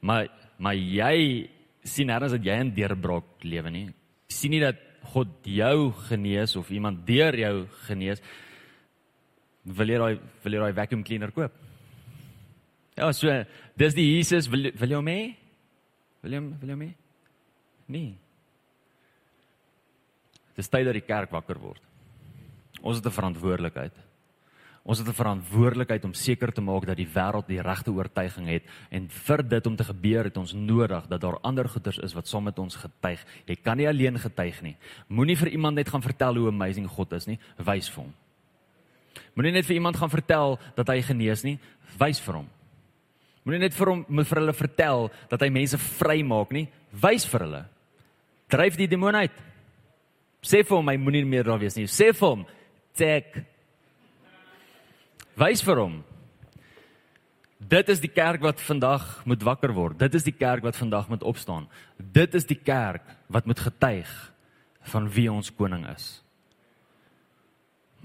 [0.00, 1.50] Maar maar jy
[1.82, 3.88] sien nêrens dat jy in deurbraak lewe nie.
[4.28, 4.76] sien nie dat
[5.12, 8.22] God jou genees of iemand deur jou genees.
[9.62, 11.52] Wil jy daai wil jy daai vacuum cleaner koop?
[12.96, 13.44] Ja, so
[13.76, 15.36] dis die Jesus wil wil jy mee?
[16.22, 16.94] Wil jy wil jy mee?
[17.86, 18.14] Nee.
[20.54, 21.82] Dis tyd dat die kerk wakker word.
[22.82, 23.94] Ons het 'n verantwoordelikheid.
[24.84, 28.62] Ons het 'n verantwoordelikheid om seker te maak dat die wêreld die regte oortuiging het
[28.90, 32.28] en vir dit om te gebeur het ons nodig dat daar ander goeders is wat
[32.28, 33.24] saam met ons getuig.
[33.46, 34.76] Jy kan nie alleen getuig nie.
[35.08, 38.14] Moenie vir iemand net gaan vertel hoe amazing God is nie, wys vir hom.
[39.34, 41.58] Moenie net vir iemand gaan vertel dat hy genees nie,
[41.98, 42.48] wys vir hom.
[43.44, 47.64] Moenie net vir hom vir hulle vertel dat hy mense vrymaak nie, wys vir hulle.
[48.48, 49.53] Dryf die demoon uit.
[50.44, 51.88] Sê vir hom hy moenie meer daar wees nie.
[51.88, 52.46] Sê vir hom,
[52.94, 53.44] "Tek
[55.34, 55.94] Wys vir hom.
[57.58, 59.98] Dit is die kerk wat vandag moet wakker word.
[59.98, 61.66] Dit is die kerk wat vandag moet opstaan.
[61.98, 64.10] Dit is die kerk wat moet getuig
[64.92, 66.20] van wie ons koning is.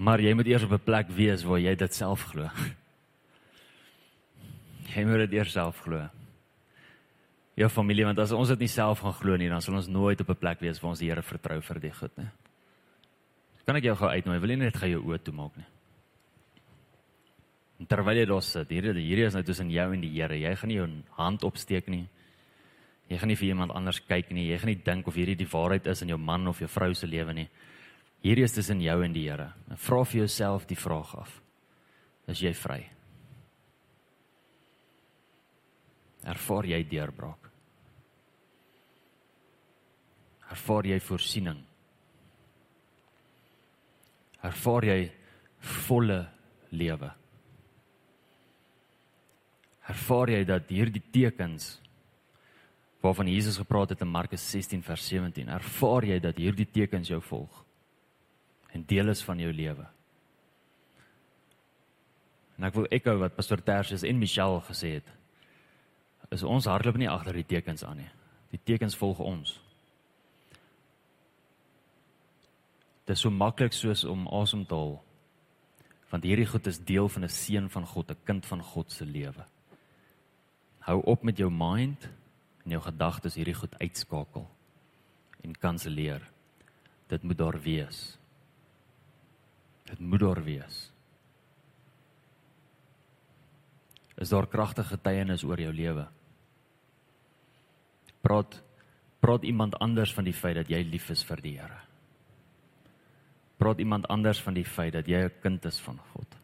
[0.00, 2.48] Maar jy moet eers op 'n plek wees waar jy dit self glo.
[4.90, 6.08] Jy moet dit eers self glo.
[7.60, 10.20] Jou familie want as ons dit nie self gaan glo nie, dan sal ons nooit
[10.20, 12.30] op 'n plek wees waar ons die Here vertrou vir die goed nie.
[13.66, 14.40] Kan ek jou gou uitnooi?
[14.40, 15.66] Wil jy net gou jou oë toemaak nie?
[17.80, 20.34] En terwyl jy daar sit, hierdie hierdie is nou tussen jou en die Here.
[20.34, 22.08] Jy gaan nie jou hand opsteek nie.
[23.08, 24.48] Jy gaan nie vir iemand anders kyk nie.
[24.48, 26.94] Jy gaan nie dink of hierdie die waarheid is in jou man of jou vrou
[26.94, 27.48] se lewe nie.
[28.22, 29.52] Hierdie is tussen jou en die Here.
[29.76, 31.40] Vra vir jouself die vraag af.
[32.28, 32.80] Is jy vry?
[36.24, 37.49] Ervaar jy deurbraak?
[40.50, 41.60] Ervaar jy voorsiening?
[44.42, 44.98] Ervaar jy
[45.86, 46.20] volle
[46.74, 47.10] lewe?
[49.90, 51.76] Ervaar jy dat hierdie tekens
[53.00, 57.20] waarvan Jesus gepraat het in Markus 16 vers 17, ervaar jy dat hierdie tekens jou
[57.24, 57.64] volg
[58.70, 59.86] en deel is van jou lewe?
[62.60, 65.06] En ek wil echo wat pastoor Tersius en Michelle gesê het.
[66.30, 68.10] Is ons hardloop nie agter die tekens aan nie.
[68.52, 69.56] Die tekens volg ons.
[73.10, 74.92] Dit is so maklik soos om asem te haal.
[76.12, 79.04] Want hierdie goed is deel van 'n seun van God, 'n kind van God se
[79.04, 79.44] lewe.
[80.78, 82.08] Hou op met jou mind
[82.64, 84.46] en jou gedagtes hierdie goed uitskakel
[85.42, 86.22] en kanselleer.
[87.08, 88.18] Dit moet daar wees.
[89.84, 90.92] Dit moet daar wees.
[94.16, 96.08] Is daar kragtige getuienis oor jou lewe?
[98.20, 98.62] Praat
[99.20, 101.89] praat iemand anders van die feit dat jy lief is vir die Here
[103.60, 106.36] praat iemand anders van die feit dat jy 'n kind is van God.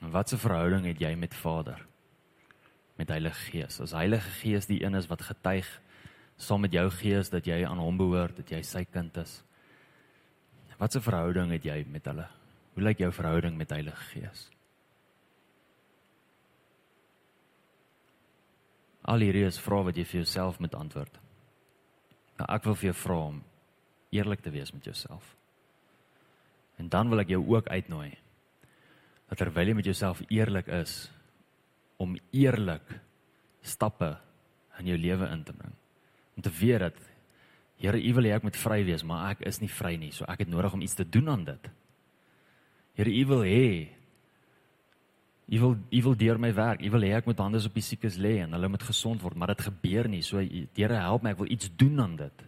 [0.00, 1.86] En wat 'n verhouding het jy met Vader?
[2.96, 3.80] Met Heilige Gees.
[3.80, 5.80] As Heilige Gees die een is wat getuig
[6.36, 9.42] saam met jou gees dat jy aan hom behoort, dat jy sy kind is.
[10.78, 12.28] Wat 'n verhouding het jy met hulle?
[12.74, 14.50] Hoe lyk jou verhouding met Heilige Gees?
[19.06, 21.18] Al hierdie is vrae wat jy vir jouself moet antwoord.
[22.40, 23.42] Nou ek wil vir jou vra om
[24.14, 25.34] eerlik te wees met jouself.
[26.76, 28.12] En dan wil ek jou ook uitnooi
[29.26, 31.08] dat terwyl jy met jouself eerlik is
[31.98, 32.84] om eerlik
[33.66, 34.12] stappe
[34.78, 35.74] in jou lewe in te bring.
[36.36, 37.04] Om te weet dat
[37.76, 40.24] Here, U wil hê ek moet vry wees, maar ek is nie vry nie, so
[40.32, 41.66] ek het nodig om iets te doen aan dit.
[42.96, 43.66] Here, U wil hê
[45.46, 46.82] U wil U wil deur my werk.
[46.82, 49.38] U wil hê ek moet hande op die siekes lê en hulle moet gesond word,
[49.38, 50.22] maar dit gebeur nie.
[50.22, 52.46] So Here help my, ek wil iets doen aan dit.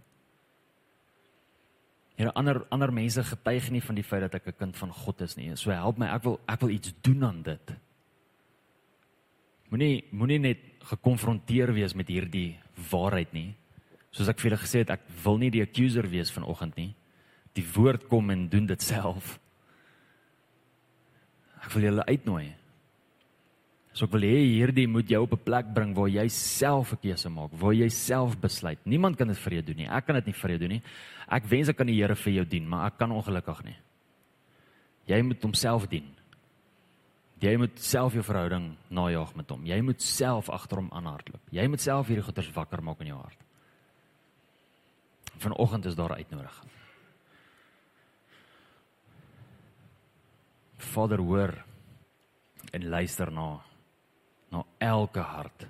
[2.19, 5.21] Here ander ander mense getuig nie van die feit dat ek 'n kind van God
[5.21, 5.55] is nie.
[5.57, 7.75] So help my, ek wil ek wil iets doen aan dit.
[9.71, 12.59] Moenie moenie net gekonfronteer wees met hierdie
[12.91, 13.55] waarheid nie.
[14.11, 16.95] Soos ek vir julle gesê het, ek wil nie die accuser wees vanoggend nie.
[17.55, 19.39] Die woord kom en doen dit self.
[21.63, 22.55] Ek wil julle uitnooi
[23.99, 27.03] So ek wil hê hierdie moet jou op 'n plek bring waar jy self 'n
[27.03, 28.79] keuse maak, waar jy self besluit.
[28.87, 29.89] Niemand kan dit vir jou doen nie.
[29.89, 30.83] Ek kan dit nie vir jou doen nie.
[31.29, 33.77] Ek wens ek kan die Here vir jou dien, maar ek kan ongelukkig nie.
[35.09, 36.15] Jy moet homself dien.
[37.41, 39.65] Jy moet self jou verhouding najag met hom.
[39.65, 41.41] Jy moet self agter hom aanhardloop.
[41.51, 43.39] Jy moet self hierdie goeters wakker maak in jou hart.
[45.39, 46.71] Vanoggend is daar uitnodiging.
[50.77, 51.65] Vader hoor
[52.73, 53.61] en luister na
[54.53, 55.67] na elke hart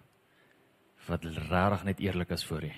[1.09, 2.73] wat regtig net eerlik is voor U.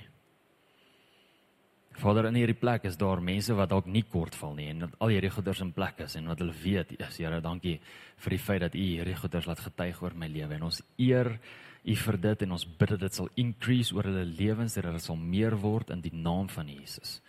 [2.01, 4.93] Vader in hierdie plek is daar mense wat dalk nie kort val nie en dat
[5.03, 7.81] al hierdie goeders in plek is en wat hulle weet, ja Here, dankie
[8.25, 11.35] vir die feit dat U hierdie goeders laat getuig oor my lewe en ons eer
[11.85, 15.05] U vir dit en ons bid dat dit sal increase oor hulle lewens dat dit
[15.05, 17.21] sal meer word in die naam van Jesus.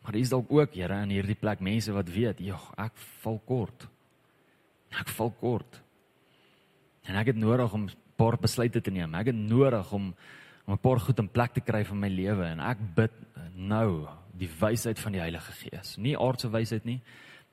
[0.00, 3.40] Maar daar is dalk ook Here in hierdie plek mense wat weet, "Jog, ek val
[3.44, 3.88] kort."
[4.90, 5.82] Ek val kort.
[7.10, 9.14] En ek het nodig om 'n paar besluite te neem.
[9.14, 10.14] Ek het nodig om
[10.66, 13.12] om 'n paar goed in plek te kry vir my lewe en ek bid
[13.54, 15.96] nou die wysheid van die Heilige Gees.
[15.96, 17.00] Nie aardse wysheid nie,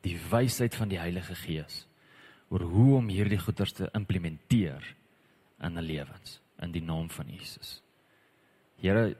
[0.02, 1.88] die wysheid van die Heilige Gees
[2.50, 4.96] oor hoe om hierdie goeders te implementeer
[5.62, 7.82] in 'n lewens in die naam van Jesus.
[8.76, 9.16] Here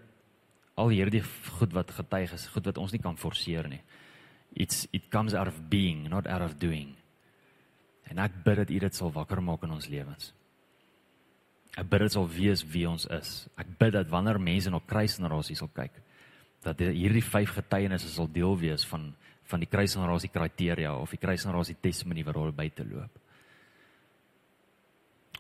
[0.76, 1.24] al hierdie
[1.58, 3.82] goed wat getuig is, goed wat ons nie kan forceer nie.
[4.54, 6.97] It's it comes out of being, not out of doing.
[8.12, 10.32] En ek bid dat U dit sal wakker maak in ons lewens.
[11.78, 13.32] Ek bid dit sal wees wie ons is.
[13.60, 15.94] Ek bid dat wanneer mense na kruisgenerasie sal kyk,
[16.66, 19.12] dat hierdie vyf getuienisse sal deel wees van
[19.48, 23.22] van die kruisgenerasie kriteria of die kruisgenerasie testimony wat hulle by te loop.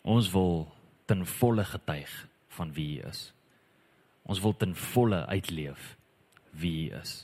[0.07, 0.61] Ons wil
[1.07, 2.13] ten volle getuig
[2.55, 3.25] van wie U is.
[4.27, 5.95] Ons wil ten volle uitleef
[6.55, 7.17] wie U is.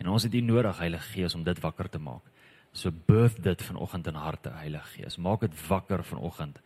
[0.00, 2.24] En ons het U nodig Heilige Gees om dit wakker te maak.
[2.76, 5.16] So birth dit vanoggend in harte, Heilige Gees.
[5.16, 6.58] Maak dit wakker vanoggend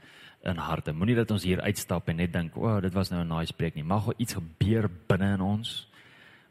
[0.42, 0.90] in harte.
[0.92, 3.52] Moenie dat ons hier uitstap en net dink, "O, oh, dit was nou 'n nice
[3.52, 5.88] preek nie." Mag daar iets gebeur binne in ons.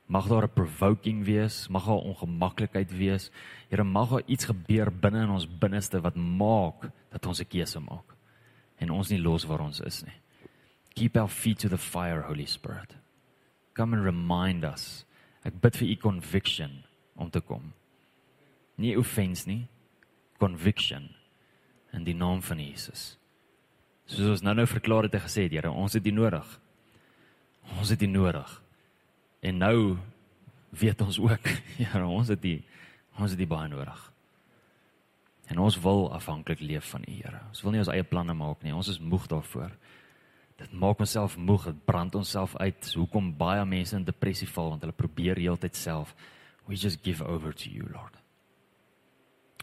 [0.07, 3.31] Mag daar 'n provoking wees, mag daar ongemaklikheid wees.
[3.69, 7.79] Here, mag daar iets gebeur binne in ons binneste wat maak dat ons 'n keuse
[7.79, 8.15] maak
[8.77, 10.21] en ons nie los waar ons is nie.
[10.93, 12.95] Keep our feet to the fire, Holy Spirit.
[13.73, 15.05] Come and remind us.
[15.43, 16.83] Ek bid vir u conviction
[17.15, 17.73] om te kom
[18.79, 19.65] nie offense nie
[20.39, 21.09] conviction
[21.93, 23.17] in die naam van Jesus
[24.09, 26.55] soos ons nou-nou verklaar het en gesê het Here ons het U nodig
[27.77, 28.55] ons het U nodig
[29.45, 29.79] en nou
[30.69, 31.49] weet ons ook,
[31.79, 32.61] Here, ons het die
[33.19, 33.99] ons het die baie nodig.
[35.51, 37.41] En ons wil afhanklik leef van U, Here.
[37.49, 38.71] Ons wil nie ons eie planne maak nie.
[38.71, 39.73] Ons is moeg daarvoor.
[40.59, 42.93] Dit maak onsself moeg, dit brand onsself uit.
[42.95, 46.15] Hoekom baie mense in depressie val want hulle probeer heeltyd self.
[46.67, 48.15] We just give over to you, Lord.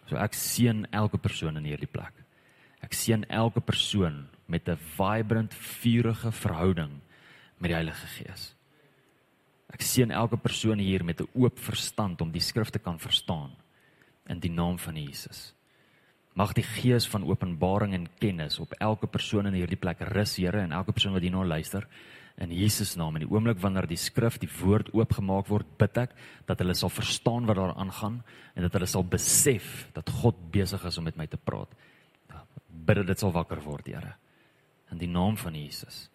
[0.07, 2.15] So ek seën elke persoon in hierdie plek.
[2.83, 7.01] Ek seën elke persoon met 'n vibrant, vurige verhouding
[7.59, 8.55] met die Heilige Gees.
[9.73, 13.51] Ek seën elke persoon hier met 'n oop verstand om die skrif te kan verstaan
[14.29, 15.55] in die naam van Jesus.
[16.35, 20.61] Mag die gees van openbaring en kennis op elke persoon in hierdie plek rus, Here,
[20.61, 21.87] en elke persoon wat hierna luister
[22.43, 23.17] in Jesus naam.
[23.17, 26.13] In die oomblik wanneer die skrif, die woord oopgemaak word, bid ek
[26.49, 28.21] dat hulle sal verstaan wat daar aangaan
[28.55, 31.73] en dat hulle sal besef dat God besig is om met my te praat.
[32.69, 34.15] Bid dat dit sal wakker word, Here.
[34.93, 36.07] In die naam van Jesus.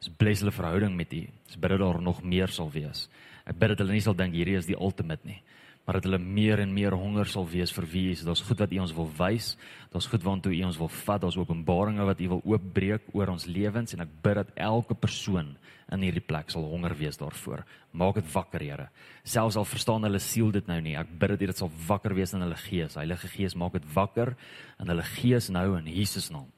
[0.00, 1.24] Ons bless hulle verhouding met U.
[1.48, 3.08] Ons bid dat daar nog meer sal wees.
[3.44, 5.40] Ek bid dat hulle nie sal dink hierdie is die ultimate nie,
[5.84, 8.24] maar dat hulle meer en meer honger sal wees vir wie U is.
[8.24, 9.50] Daar's goed wat U ons wil wys.
[9.92, 11.20] Daar's goed waantoe U ons wil vat.
[11.20, 15.52] Daar's openbaringe wat U wil oopbreek oor ons lewens en ek bid dat elke persoon
[15.92, 17.66] in hierdie plek sal honger wees daarvoor.
[17.92, 18.88] Maak dit wakker, Here.
[19.28, 22.32] Selfs al verstaan hulle siel dit nou nie, ek bid dat dit sal wakker wees
[22.32, 22.96] in hulle gees.
[22.96, 24.32] Heilige Gees, maak dit wakker
[24.80, 26.48] in hulle gees nou in Jesus naam.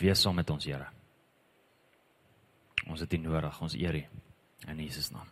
[0.00, 0.88] Wees saam met ons, Here.
[2.88, 4.04] Ons het U nodig, ons eer U
[4.72, 5.31] in Jesus naam.